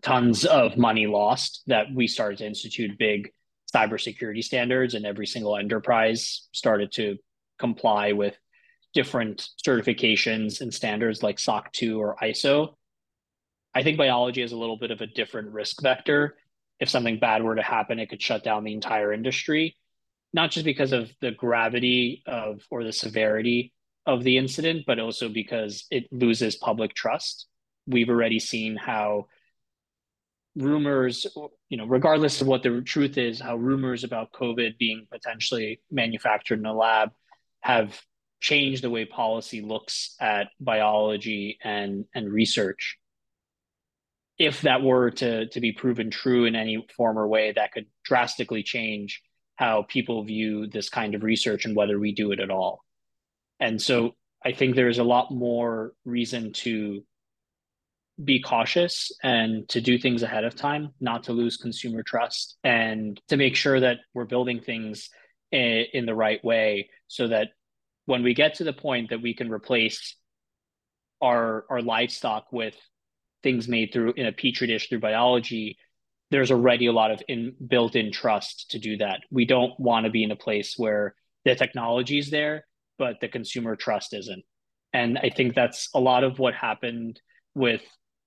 tons 0.02 0.44
of 0.44 0.76
money 0.76 1.06
lost 1.06 1.62
that 1.66 1.86
we 1.92 2.06
started 2.06 2.38
to 2.38 2.46
institute 2.46 2.98
big 2.98 3.30
cybersecurity 3.74 4.42
standards, 4.42 4.94
and 4.94 5.04
every 5.04 5.26
single 5.26 5.56
enterprise 5.56 6.48
started 6.52 6.92
to 6.92 7.18
comply 7.58 8.12
with 8.12 8.36
different 8.94 9.48
certifications 9.64 10.60
and 10.60 10.72
standards 10.72 11.22
like 11.22 11.38
SOC 11.38 11.72
2 11.72 12.00
or 12.00 12.16
ISO. 12.22 12.74
I 13.74 13.82
think 13.82 13.98
biology 13.98 14.42
is 14.42 14.52
a 14.52 14.56
little 14.56 14.78
bit 14.78 14.90
of 14.90 15.00
a 15.00 15.06
different 15.06 15.50
risk 15.50 15.82
vector. 15.82 16.36
If 16.80 16.88
something 16.88 17.18
bad 17.18 17.42
were 17.42 17.56
to 17.56 17.62
happen, 17.62 17.98
it 17.98 18.08
could 18.08 18.22
shut 18.22 18.42
down 18.42 18.64
the 18.64 18.72
entire 18.72 19.12
industry, 19.12 19.76
not 20.32 20.50
just 20.50 20.64
because 20.64 20.92
of 20.92 21.10
the 21.20 21.32
gravity 21.32 22.22
of 22.26 22.62
or 22.70 22.82
the 22.82 22.92
severity 22.92 23.74
of 24.06 24.24
the 24.24 24.38
incident, 24.38 24.84
but 24.86 24.98
also 24.98 25.28
because 25.28 25.86
it 25.90 26.10
loses 26.12 26.56
public 26.56 26.94
trust. 26.94 27.46
We've 27.86 28.08
already 28.08 28.38
seen 28.38 28.76
how 28.76 29.26
rumors, 30.56 31.26
you 31.68 31.76
know, 31.76 31.86
regardless 31.86 32.40
of 32.40 32.46
what 32.46 32.62
the 32.62 32.80
truth 32.80 33.18
is, 33.18 33.40
how 33.40 33.56
rumors 33.56 34.02
about 34.02 34.32
COVID 34.32 34.78
being 34.78 35.06
potentially 35.10 35.80
manufactured 35.90 36.58
in 36.58 36.66
a 36.66 36.74
lab 36.74 37.10
have 37.60 38.00
changed 38.40 38.82
the 38.82 38.90
way 38.90 39.04
policy 39.04 39.60
looks 39.60 40.14
at 40.20 40.48
biology 40.60 41.58
and 41.62 42.04
and 42.14 42.32
research. 42.32 42.98
If 44.38 44.62
that 44.62 44.82
were 44.82 45.10
to 45.12 45.48
to 45.48 45.60
be 45.60 45.72
proven 45.72 46.10
true 46.10 46.44
in 46.44 46.54
any 46.54 46.86
form 46.96 47.18
or 47.18 47.26
way, 47.26 47.52
that 47.52 47.72
could 47.72 47.86
drastically 48.04 48.62
change 48.62 49.22
how 49.56 49.82
people 49.88 50.22
view 50.22 50.68
this 50.68 50.88
kind 50.88 51.16
of 51.16 51.24
research 51.24 51.64
and 51.64 51.74
whether 51.74 51.98
we 51.98 52.12
do 52.12 52.30
it 52.30 52.38
at 52.38 52.50
all. 52.50 52.84
And 53.58 53.82
so 53.82 54.14
I 54.44 54.52
think 54.52 54.76
there's 54.76 54.98
a 54.98 55.04
lot 55.04 55.32
more 55.32 55.94
reason 56.04 56.52
to 56.52 57.02
be 58.22 58.40
cautious 58.40 59.12
and 59.22 59.68
to 59.68 59.80
do 59.80 59.98
things 59.98 60.22
ahead 60.22 60.44
of 60.44 60.54
time, 60.54 60.90
not 61.00 61.24
to 61.24 61.32
lose 61.32 61.56
consumer 61.56 62.02
trust, 62.02 62.56
and 62.62 63.20
to 63.28 63.36
make 63.36 63.56
sure 63.56 63.80
that 63.80 63.98
we're 64.14 64.24
building 64.24 64.60
things 64.60 65.10
in, 65.52 65.84
in, 65.92 66.06
the 66.06 66.14
right 66.14 66.42
way 66.44 66.90
so 67.06 67.28
that 67.28 67.48
when 68.06 68.22
we 68.22 68.34
get 68.34 68.54
to 68.54 68.64
the 68.64 68.72
point 68.72 69.10
that 69.10 69.22
we 69.22 69.34
can 69.34 69.50
replace 69.50 70.16
our 71.20 71.64
our 71.68 71.82
livestock 71.82 72.52
with 72.52 72.74
things 73.42 73.68
made 73.68 73.92
through 73.92 74.12
in 74.16 74.26
a 74.26 74.32
petri 74.32 74.66
dish 74.66 74.88
through 74.88 75.00
biology, 75.00 75.78
there's 76.30 76.50
already 76.50 76.86
a 76.86 76.92
lot 76.92 77.10
of 77.10 77.22
in, 77.28 77.54
built-in 77.66 78.12
trust 78.12 78.70
to 78.70 78.78
do 78.78 78.96
that. 78.98 79.20
We 79.30 79.44
don't 79.44 79.78
want 79.78 80.04
to 80.04 80.10
be 80.10 80.24
in 80.24 80.30
a 80.30 80.36
place 80.36 80.74
where 80.76 81.14
the 81.44 81.54
technology 81.54 82.18
is 82.18 82.30
there, 82.30 82.66
but 82.98 83.20
the 83.20 83.28
consumer 83.28 83.76
trust 83.76 84.12
isn't. 84.14 84.44
And 84.92 85.18
I 85.18 85.30
think 85.30 85.54
that's 85.54 85.88
a 85.94 86.00
lot 86.00 86.24
of 86.24 86.38
what 86.38 86.54
happened 86.54 87.20
with 87.54 87.82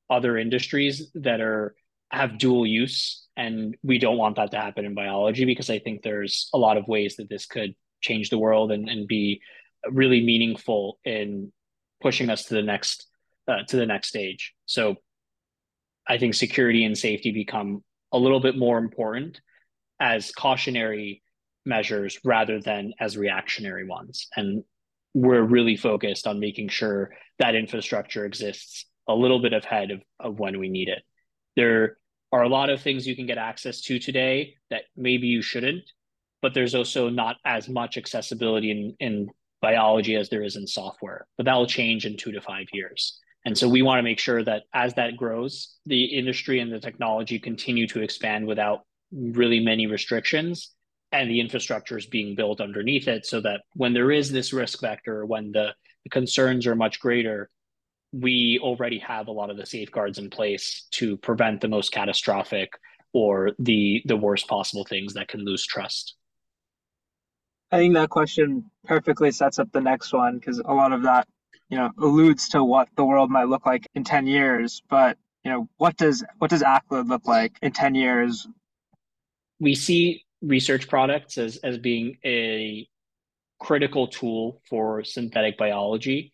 other 0.10 0.38
industries 0.38 1.10
that 1.16 1.42
are 1.42 1.76
have 2.12 2.38
dual 2.38 2.68
use 2.68 3.26
and 3.42 3.76
we 3.84 3.98
don't 3.98 4.18
want 4.18 4.36
that 4.36 4.52
to 4.52 4.58
happen 4.58 4.86
in 4.86 4.94
biology 4.94 5.46
because 5.46 5.70
i 5.70 5.80
think 5.80 6.02
there's 6.02 6.50
a 6.54 6.58
lot 6.58 6.78
of 6.78 6.88
ways 6.88 7.16
that 7.18 7.30
this 7.30 7.46
could 7.46 7.74
change 8.02 8.30
the 8.30 8.38
world 8.38 8.72
and, 8.72 8.90
and 8.90 9.08
be 9.08 9.42
really 9.90 10.22
meaningful 10.22 11.00
in 11.06 11.52
pushing 12.02 12.30
us 12.30 12.46
to 12.46 12.56
the 12.56 12.62
next 12.62 13.08
uh, 13.48 13.64
to 13.68 13.78
the 13.78 13.86
next 13.86 14.10
stage. 14.10 14.54
So 14.66 14.96
I 16.08 16.18
think 16.18 16.34
security 16.34 16.84
and 16.84 16.98
safety 16.98 17.32
become 17.32 17.84
a 18.12 18.18
little 18.18 18.40
bit 18.40 18.58
more 18.58 18.78
important 18.78 19.40
as 20.00 20.32
cautionary 20.32 21.22
measures 21.66 22.20
rather 22.24 22.60
than 22.60 22.94
as 23.00 23.18
reactionary 23.18 23.86
ones. 23.88 24.28
And 24.36 24.64
we're 25.14 25.44
really 25.44 25.78
focused 25.78 26.28
on 26.28 26.40
making 26.40 26.70
sure 26.70 27.12
that 27.40 27.56
infrastructure 27.56 28.26
exists 28.26 28.86
a 29.08 29.14
little 29.14 29.40
bit 29.40 29.54
ahead 29.54 29.92
of, 29.92 30.02
of 30.20 30.40
when 30.40 30.60
we 30.60 30.70
need 30.70 30.88
it. 30.88 31.04
There 31.56 31.98
are 32.32 32.44
a 32.44 32.50
lot 32.50 32.70
of 32.70 32.82
things 32.82 33.08
you 33.08 33.16
can 33.16 33.26
get 33.26 33.38
access 33.38 33.82
to 33.82 34.00
today 34.00 34.56
that 34.70 34.84
maybe 34.96 35.28
you 35.28 35.42
shouldn't, 35.42 35.84
but 36.42 36.54
there's 36.54 36.76
also 36.76 37.10
not 37.10 37.38
as 37.46 37.68
much 37.68 37.98
accessibility 37.98 38.72
in, 38.72 38.96
in 39.00 39.30
biology 39.62 40.16
as 40.16 40.30
there 40.30 40.44
is 40.44 40.56
in 40.56 40.66
software. 40.66 41.28
But 41.38 41.46
that 41.46 41.56
will 41.56 41.68
change 41.68 42.06
in 42.06 42.18
two 42.18 42.32
to 42.32 42.42
five 42.42 42.68
years. 42.74 43.20
And 43.46 43.58
so 43.58 43.68
we 43.68 43.82
want 43.82 44.00
to 44.00 44.04
make 44.04 44.20
sure 44.20 44.44
that 44.44 44.64
as 44.74 44.94
that 44.96 45.18
grows, 45.18 45.76
the 45.86 46.04
industry 46.06 46.60
and 46.60 46.72
the 46.72 46.80
technology 46.80 47.40
continue 47.40 47.88
to 47.88 48.02
expand 48.02 48.46
without 48.46 48.82
really 49.12 49.60
many 49.60 49.88
restrictions 49.88 50.72
and 51.12 51.30
the 51.30 51.40
infrastructure 51.40 51.98
is 51.98 52.06
being 52.06 52.36
built 52.36 52.62
underneath 52.62 53.08
it 53.08 53.26
so 53.26 53.42
that 53.42 53.62
when 53.74 53.94
there 53.94 54.12
is 54.12 54.32
this 54.32 54.54
risk 54.54 54.80
vector, 54.80 55.26
when 55.26 55.52
the, 55.52 55.74
the 56.04 56.10
concerns 56.10 56.66
are 56.66 56.76
much 56.76 57.00
greater, 57.00 57.50
we 58.12 58.60
already 58.62 59.00
have 59.00 59.28
a 59.28 59.32
lot 59.32 59.50
of 59.50 59.58
the 59.58 59.66
safeguards 59.66 60.18
in 60.18 60.30
place 60.30 60.88
to 60.92 61.18
prevent 61.18 61.62
the 61.62 61.68
most 61.68 61.92
catastrophic 61.92 62.74
or 63.14 63.52
the 63.60 64.02
the 64.06 64.16
worst 64.16 64.48
possible 64.48 64.86
things 64.86 65.14
that 65.14 65.28
can 65.28 65.46
lose 65.46 65.66
trust. 65.66 66.16
I 67.72 67.78
think 67.78 67.94
that 67.94 68.10
question 68.10 68.70
perfectly 68.86 69.32
sets 69.32 69.60
up 69.60 69.72
the 69.72 69.82
next 69.82 70.12
one 70.12 70.36
because 70.36 70.60
a 70.60 70.74
lot 70.74 70.92
of 70.92 71.04
that, 71.04 71.26
you 71.70 71.78
know, 71.78 71.90
alludes 71.98 72.50
to 72.50 72.64
what 72.64 72.90
the 72.98 73.06
world 73.06 73.32
might 73.32 73.48
look 73.48 73.66
like 73.66 73.88
in 73.96 74.04
10 74.04 74.28
years. 74.28 74.82
But, 74.90 75.18
you 75.46 75.52
know, 75.52 75.70
what 75.78 75.96
does 75.96 76.24
what 76.38 76.50
does 76.50 76.64
Aclid 76.64 77.08
look 77.08 77.28
like 77.28 77.58
in 77.62 77.72
10 77.72 77.96
years? 77.96 78.46
We 79.60 79.76
see 79.76 80.26
research 80.42 80.90
products 80.90 81.38
as 81.38 81.58
as 81.58 81.78
being 81.78 82.18
a 82.26 82.88
critical 83.60 84.08
tool 84.08 84.62
for 84.68 85.04
synthetic 85.04 85.58
biology 85.58 86.34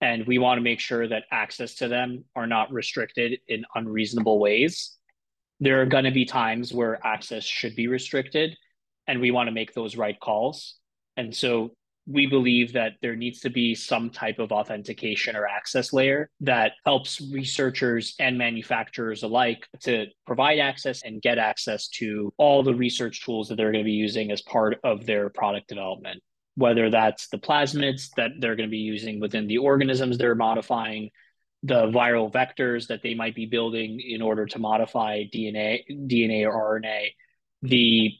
and 0.00 0.26
we 0.26 0.38
want 0.38 0.58
to 0.58 0.62
make 0.62 0.80
sure 0.80 1.08
that 1.08 1.24
access 1.30 1.74
to 1.76 1.88
them 1.88 2.24
are 2.34 2.46
not 2.46 2.72
restricted 2.72 3.40
in 3.48 3.64
unreasonable 3.74 4.38
ways. 4.38 4.96
There 5.60 5.80
are 5.80 5.86
going 5.86 6.04
to 6.04 6.10
be 6.10 6.26
times 6.26 6.72
where 6.72 7.04
access 7.06 7.44
should 7.44 7.74
be 7.74 7.88
restricted 7.88 8.56
and 9.06 9.20
we 9.20 9.30
want 9.30 9.46
to 9.46 9.52
make 9.52 9.72
those 9.72 9.96
right 9.96 10.18
calls. 10.20 10.76
And 11.16 11.34
so 11.34 11.72
we 12.06 12.26
believe 12.26 12.72
that 12.74 12.92
there 13.02 13.16
needs 13.16 13.40
to 13.40 13.50
be 13.50 13.74
some 13.74 14.10
type 14.10 14.38
of 14.38 14.52
authentication 14.52 15.34
or 15.34 15.46
access 15.46 15.92
layer 15.92 16.30
that 16.40 16.72
helps 16.84 17.20
researchers 17.32 18.14
and 18.20 18.38
manufacturers 18.38 19.22
alike 19.22 19.66
to 19.80 20.06
provide 20.26 20.58
access 20.58 21.02
and 21.02 21.20
get 21.20 21.38
access 21.38 21.88
to 21.88 22.32
all 22.36 22.62
the 22.62 22.74
research 22.74 23.24
tools 23.24 23.48
that 23.48 23.56
they're 23.56 23.72
going 23.72 23.82
to 23.82 23.88
be 23.88 23.92
using 23.92 24.30
as 24.30 24.42
part 24.42 24.78
of 24.84 25.04
their 25.06 25.30
product 25.30 25.68
development 25.68 26.22
whether 26.56 26.90
that's 26.90 27.28
the 27.28 27.38
plasmids 27.38 28.08
that 28.16 28.32
they're 28.40 28.56
going 28.56 28.68
to 28.68 28.70
be 28.70 28.78
using 28.78 29.20
within 29.20 29.46
the 29.46 29.58
organisms 29.58 30.18
they're 30.18 30.34
modifying, 30.34 31.10
the 31.62 31.86
viral 31.86 32.32
vectors 32.32 32.88
that 32.88 33.02
they 33.02 33.14
might 33.14 33.34
be 33.34 33.46
building 33.46 34.00
in 34.00 34.22
order 34.22 34.46
to 34.46 34.58
modify 34.58 35.24
DNA, 35.24 35.82
DNA 35.90 36.46
or 36.46 36.80
RNA, 36.80 37.08
the 37.62 38.12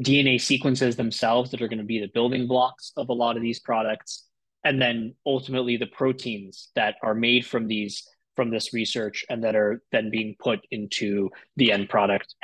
DNA 0.00 0.40
sequences 0.40 0.96
themselves 0.96 1.50
that 1.50 1.60
are 1.60 1.68
going 1.68 1.78
to 1.78 1.84
be 1.84 2.00
the 2.00 2.08
building 2.08 2.46
blocks 2.46 2.92
of 2.96 3.10
a 3.10 3.12
lot 3.12 3.36
of 3.36 3.42
these 3.42 3.60
products, 3.60 4.24
and 4.64 4.80
then 4.80 5.14
ultimately 5.26 5.76
the 5.76 5.86
proteins 5.86 6.70
that 6.74 6.96
are 7.02 7.14
made 7.14 7.44
from 7.44 7.66
these 7.66 8.08
from 8.34 8.50
this 8.50 8.72
research 8.72 9.26
and 9.28 9.44
that 9.44 9.54
are 9.54 9.82
then 9.92 10.10
being 10.10 10.34
put 10.38 10.60
into 10.70 11.28
the 11.56 11.70
end 11.70 11.90
product. 11.90 12.34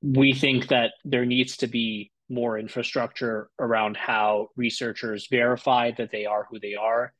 We 0.00 0.32
think 0.32 0.68
that 0.68 0.92
there 1.04 1.26
needs 1.26 1.58
to 1.58 1.66
be 1.66 2.10
more 2.34 2.58
infrastructure 2.58 3.48
around 3.58 3.96
how 3.96 4.48
researchers 4.56 5.28
verify 5.30 5.92
that 5.92 6.10
they 6.10 6.26
are 6.26 6.46
who 6.50 6.58
they 6.58 6.74
are, 6.74 7.12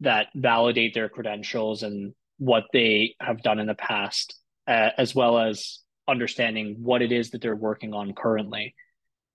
that 0.00 0.28
validate 0.34 0.94
their 0.94 1.08
credentials 1.08 1.82
and 1.82 2.14
what 2.38 2.64
they 2.72 3.14
have 3.20 3.42
done 3.42 3.58
in 3.58 3.66
the 3.66 3.74
past, 3.74 4.34
uh, 4.66 4.90
as 4.96 5.14
well 5.14 5.38
as 5.38 5.80
understanding 6.08 6.76
what 6.80 7.02
it 7.02 7.12
is 7.12 7.30
that 7.30 7.42
they're 7.42 7.54
working 7.54 7.94
on 7.94 8.14
currently. 8.14 8.74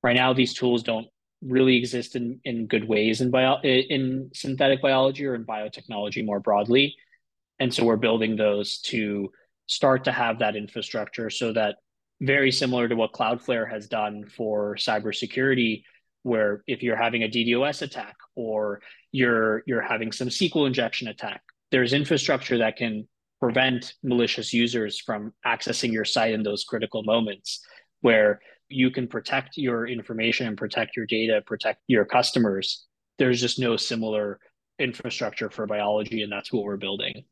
Right 0.03 0.15
now, 0.15 0.33
these 0.33 0.53
tools 0.53 0.83
don't 0.83 1.07
really 1.41 1.77
exist 1.77 2.15
in, 2.15 2.39
in 2.43 2.65
good 2.65 2.87
ways 2.87 3.21
in 3.21 3.29
bio 3.29 3.59
in 3.61 4.29
synthetic 4.33 4.81
biology 4.81 5.25
or 5.25 5.35
in 5.35 5.45
biotechnology 5.45 6.25
more 6.25 6.39
broadly. 6.39 6.95
And 7.59 7.73
so 7.73 7.85
we're 7.85 7.97
building 7.97 8.35
those 8.35 8.79
to 8.81 9.31
start 9.67 10.03
to 10.05 10.11
have 10.11 10.39
that 10.39 10.55
infrastructure 10.55 11.29
so 11.29 11.53
that 11.53 11.77
very 12.25 12.51
similar 12.51 12.87
to 12.87 12.95
what 12.95 13.13
Cloudflare 13.13 13.69
has 13.69 13.87
done 13.87 14.25
for 14.25 14.75
cybersecurity, 14.75 15.83
where 16.23 16.63
if 16.67 16.81
you're 16.81 16.95
having 16.95 17.23
a 17.23 17.29
DDoS 17.29 17.81
attack 17.81 18.15
or 18.35 18.81
you're 19.11 19.63
you're 19.65 19.81
having 19.81 20.11
some 20.11 20.29
SQL 20.29 20.67
injection 20.67 21.07
attack, 21.07 21.41
there's 21.71 21.93
infrastructure 21.93 22.57
that 22.57 22.77
can 22.77 23.07
prevent 23.39 23.93
malicious 24.03 24.53
users 24.53 24.99
from 24.99 25.33
accessing 25.45 25.91
your 25.91 26.05
site 26.05 26.33
in 26.33 26.41
those 26.41 26.63
critical 26.63 27.03
moments 27.03 27.63
where 28.01 28.39
you 28.69 28.89
can 28.89 29.07
protect 29.07 29.57
your 29.57 29.87
information 29.87 30.47
and 30.47 30.57
protect 30.57 30.95
your 30.95 31.05
data, 31.05 31.41
protect 31.45 31.81
your 31.87 32.05
customers. 32.05 32.85
There's 33.19 33.39
just 33.39 33.59
no 33.59 33.77
similar 33.77 34.39
infrastructure 34.79 35.49
for 35.49 35.67
biology, 35.67 36.23
and 36.23 36.31
that's 36.31 36.51
what 36.51 36.63
we're 36.63 36.77
building. 36.77 37.25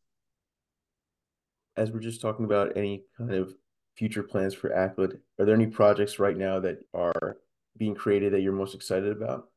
As 1.75 1.91
we're 1.91 1.99
just 1.99 2.21
talking 2.21 2.45
about 2.45 2.77
any 2.77 3.03
kind 3.17 3.33
of 3.33 3.55
future 3.95 4.23
plans 4.23 4.53
for 4.53 4.69
Aclid? 4.69 5.19
Are 5.39 5.45
there 5.45 5.55
any 5.55 5.67
projects 5.67 6.19
right 6.19 6.37
now 6.37 6.59
that 6.59 6.79
are 6.93 7.37
being 7.77 7.95
created 7.95 8.33
that 8.33 8.41
you're 8.41 8.53
most 8.53 8.75
excited 8.75 9.11
about? 9.11 9.49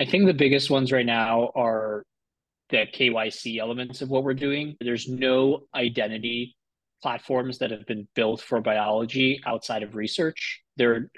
I 0.00 0.04
think 0.04 0.26
the 0.26 0.34
biggest 0.34 0.70
ones 0.70 0.92
right 0.92 1.06
now 1.06 1.50
are 1.54 2.04
the 2.70 2.86
KYC 2.92 3.58
elements 3.58 4.02
of 4.02 4.10
what 4.10 4.22
we're 4.22 4.34
doing. 4.34 4.76
There's 4.80 5.08
no 5.08 5.62
identity 5.74 6.56
platforms 7.02 7.58
that 7.58 7.70
have 7.70 7.86
been 7.86 8.06
built 8.14 8.40
for 8.40 8.60
biology 8.60 9.40
outside 9.46 9.82
of 9.82 9.94
research. 9.94 10.62
There 10.76 10.94
are 10.94 11.10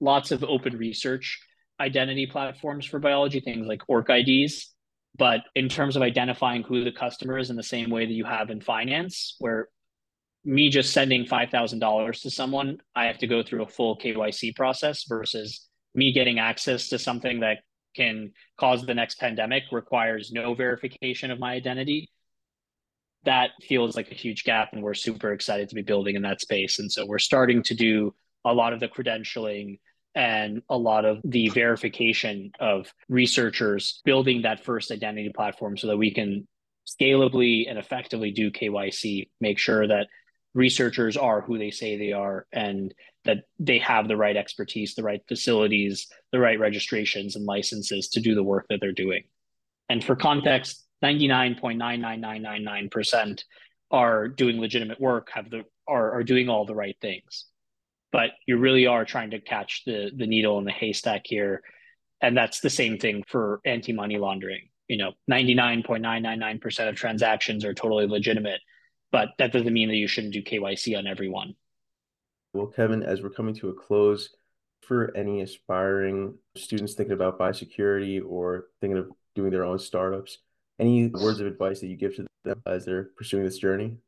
lots 0.00 0.30
of 0.30 0.44
open 0.44 0.76
research 0.76 1.40
identity 1.80 2.26
platforms 2.26 2.86
for 2.86 2.98
biology, 2.98 3.40
things 3.40 3.66
like 3.66 3.82
OrcIDs. 3.88 4.64
But 5.16 5.40
in 5.54 5.68
terms 5.68 5.96
of 5.96 6.02
identifying 6.02 6.62
who 6.62 6.84
the 6.84 6.92
customer 6.92 7.38
is 7.38 7.50
in 7.50 7.56
the 7.56 7.62
same 7.62 7.90
way 7.90 8.06
that 8.06 8.12
you 8.12 8.24
have 8.24 8.50
in 8.50 8.60
finance, 8.60 9.36
where 9.38 9.68
me 10.48 10.70
just 10.70 10.94
sending 10.94 11.26
$5,000 11.26 12.22
to 12.22 12.30
someone, 12.30 12.78
I 12.96 13.04
have 13.04 13.18
to 13.18 13.26
go 13.26 13.42
through 13.42 13.64
a 13.64 13.68
full 13.68 13.98
KYC 13.98 14.56
process 14.56 15.04
versus 15.06 15.68
me 15.94 16.10
getting 16.12 16.38
access 16.38 16.88
to 16.88 16.98
something 16.98 17.40
that 17.40 17.58
can 17.94 18.32
cause 18.58 18.86
the 18.86 18.94
next 18.94 19.20
pandemic 19.20 19.64
requires 19.70 20.32
no 20.32 20.54
verification 20.54 21.30
of 21.30 21.38
my 21.38 21.52
identity. 21.52 22.08
That 23.24 23.50
feels 23.60 23.94
like 23.94 24.10
a 24.10 24.14
huge 24.14 24.44
gap, 24.44 24.70
and 24.72 24.82
we're 24.82 24.94
super 24.94 25.32
excited 25.32 25.68
to 25.68 25.74
be 25.74 25.82
building 25.82 26.16
in 26.16 26.22
that 26.22 26.40
space. 26.40 26.78
And 26.78 26.90
so 26.90 27.04
we're 27.04 27.18
starting 27.18 27.62
to 27.64 27.74
do 27.74 28.14
a 28.42 28.54
lot 28.54 28.72
of 28.72 28.80
the 28.80 28.88
credentialing 28.88 29.80
and 30.14 30.62
a 30.70 30.78
lot 30.78 31.04
of 31.04 31.18
the 31.24 31.50
verification 31.50 32.52
of 32.58 32.90
researchers 33.10 34.00
building 34.06 34.42
that 34.42 34.64
first 34.64 34.90
identity 34.90 35.30
platform 35.34 35.76
so 35.76 35.88
that 35.88 35.98
we 35.98 36.10
can 36.10 36.48
scalably 36.86 37.68
and 37.68 37.78
effectively 37.78 38.30
do 38.30 38.50
KYC, 38.50 39.28
make 39.42 39.58
sure 39.58 39.86
that 39.86 40.06
researchers 40.54 41.16
are 41.16 41.40
who 41.40 41.58
they 41.58 41.70
say 41.70 41.96
they 41.96 42.12
are 42.12 42.46
and 42.52 42.94
that 43.24 43.44
they 43.58 43.78
have 43.78 44.08
the 44.08 44.16
right 44.16 44.36
expertise, 44.36 44.94
the 44.94 45.02
right 45.02 45.22
facilities, 45.28 46.06
the 46.32 46.38
right 46.38 46.58
registrations 46.58 47.36
and 47.36 47.44
licenses 47.44 48.08
to 48.08 48.20
do 48.20 48.34
the 48.34 48.42
work 48.42 48.66
that 48.68 48.80
they're 48.80 48.92
doing. 48.92 49.24
And 49.88 50.02
for 50.02 50.16
context, 50.16 50.84
99.99999% 51.04 53.44
are 53.90 54.28
doing 54.28 54.60
legitimate 54.60 55.00
work, 55.00 55.30
have 55.32 55.50
the 55.50 55.64
are, 55.86 56.12
are 56.12 56.24
doing 56.24 56.48
all 56.48 56.66
the 56.66 56.74
right 56.74 56.96
things. 57.00 57.46
But 58.12 58.30
you 58.46 58.58
really 58.58 58.86
are 58.86 59.04
trying 59.04 59.30
to 59.30 59.40
catch 59.40 59.84
the 59.84 60.10
the 60.14 60.26
needle 60.26 60.58
in 60.58 60.64
the 60.64 60.72
haystack 60.72 61.22
here. 61.24 61.62
And 62.20 62.36
that's 62.36 62.60
the 62.60 62.70
same 62.70 62.98
thing 62.98 63.22
for 63.28 63.60
anti-money 63.64 64.18
laundering. 64.18 64.68
You 64.88 64.96
know, 64.96 65.12
99.999% 65.30 66.88
of 66.88 66.96
transactions 66.96 67.64
are 67.64 67.74
totally 67.74 68.06
legitimate 68.06 68.60
but 69.12 69.30
that 69.38 69.52
doesn't 69.52 69.72
mean 69.72 69.88
that 69.88 69.96
you 69.96 70.08
shouldn't 70.08 70.32
do 70.32 70.42
KYC 70.42 70.96
on 70.96 71.06
everyone. 71.06 71.54
Well, 72.52 72.66
Kevin, 72.66 73.02
as 73.02 73.22
we're 73.22 73.30
coming 73.30 73.54
to 73.56 73.68
a 73.68 73.74
close, 73.74 74.30
for 74.88 75.14
any 75.14 75.42
aspiring 75.42 76.34
students 76.56 76.94
thinking 76.94 77.12
about 77.12 77.38
biosecurity 77.38 78.22
or 78.26 78.68
thinking 78.80 78.96
of 78.96 79.10
doing 79.34 79.50
their 79.50 79.64
own 79.64 79.78
startups, 79.78 80.38
any 80.78 81.08
words 81.08 81.40
of 81.40 81.46
advice 81.46 81.80
that 81.80 81.88
you 81.88 81.96
give 81.96 82.16
to 82.16 82.26
them 82.44 82.62
as 82.64 82.86
they're 82.86 83.10
pursuing 83.16 83.44
this 83.44 83.58
journey? 83.58 83.98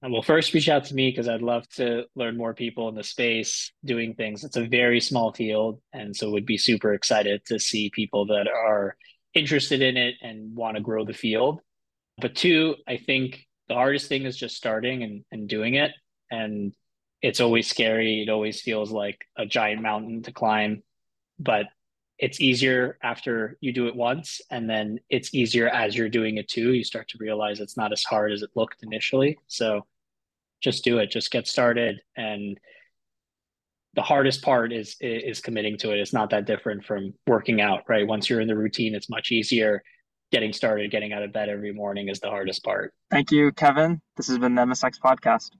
Well, 0.00 0.22
first 0.22 0.52
reach 0.52 0.68
out 0.68 0.86
to 0.86 0.94
me 0.94 1.10
because 1.10 1.28
I'd 1.28 1.42
love 1.42 1.68
to 1.74 2.06
learn 2.16 2.36
more 2.36 2.54
people 2.54 2.88
in 2.88 2.96
the 2.96 3.04
space 3.04 3.70
doing 3.84 4.14
things. 4.14 4.42
It's 4.42 4.56
a 4.56 4.66
very 4.66 4.98
small 4.98 5.32
field, 5.32 5.80
and 5.92 6.16
so 6.16 6.30
would 6.30 6.46
be 6.46 6.58
super 6.58 6.92
excited 6.92 7.44
to 7.46 7.60
see 7.60 7.90
people 7.90 8.26
that 8.26 8.48
are 8.48 8.96
interested 9.34 9.80
in 9.80 9.96
it 9.96 10.14
and 10.20 10.56
want 10.56 10.76
to 10.76 10.82
grow 10.82 11.04
the 11.04 11.12
field. 11.12 11.60
But 12.18 12.34
two, 12.34 12.76
I 12.86 12.98
think 12.98 13.46
the 13.68 13.74
hardest 13.74 14.08
thing 14.08 14.24
is 14.24 14.36
just 14.36 14.56
starting 14.56 15.02
and, 15.02 15.24
and 15.32 15.48
doing 15.48 15.74
it. 15.74 15.92
And 16.30 16.74
it's 17.22 17.40
always 17.40 17.68
scary. 17.68 18.22
It 18.22 18.30
always 18.30 18.60
feels 18.60 18.90
like 18.90 19.24
a 19.36 19.46
giant 19.46 19.82
mountain 19.82 20.22
to 20.24 20.32
climb, 20.32 20.82
but 21.38 21.66
it's 22.18 22.40
easier 22.40 22.98
after 23.02 23.56
you 23.60 23.72
do 23.72 23.88
it 23.88 23.96
once. 23.96 24.40
And 24.50 24.68
then 24.68 24.98
it's 25.08 25.34
easier 25.34 25.68
as 25.68 25.96
you're 25.96 26.08
doing 26.08 26.36
it 26.36 26.48
too. 26.48 26.72
You 26.72 26.84
start 26.84 27.08
to 27.08 27.18
realize 27.18 27.60
it's 27.60 27.76
not 27.76 27.92
as 27.92 28.04
hard 28.04 28.32
as 28.32 28.42
it 28.42 28.50
looked 28.54 28.82
initially. 28.82 29.38
So 29.46 29.86
just 30.62 30.84
do 30.84 30.98
it, 30.98 31.10
just 31.10 31.30
get 31.30 31.46
started. 31.46 32.00
And 32.16 32.58
the 33.94 34.02
hardest 34.02 34.42
part 34.42 34.72
is 34.72 34.96
is 35.00 35.40
committing 35.40 35.76
to 35.78 35.92
it. 35.92 35.98
It's 35.98 36.12
not 36.12 36.30
that 36.30 36.46
different 36.46 36.84
from 36.84 37.12
working 37.26 37.60
out, 37.60 37.82
right? 37.88 38.06
Once 38.06 38.30
you're 38.30 38.40
in 38.40 38.48
the 38.48 38.56
routine, 38.56 38.94
it's 38.94 39.10
much 39.10 39.30
easier. 39.30 39.82
Getting 40.32 40.54
started, 40.54 40.90
getting 40.90 41.12
out 41.12 41.22
of 41.22 41.32
bed 41.32 41.50
every 41.50 41.74
morning 41.74 42.08
is 42.08 42.20
the 42.20 42.30
hardest 42.30 42.64
part. 42.64 42.94
Thank 43.10 43.30
you, 43.30 43.52
Kevin. 43.52 44.00
This 44.16 44.28
has 44.28 44.38
been 44.38 44.54
the 44.54 44.62
MSX 44.62 44.98
podcast. 44.98 45.50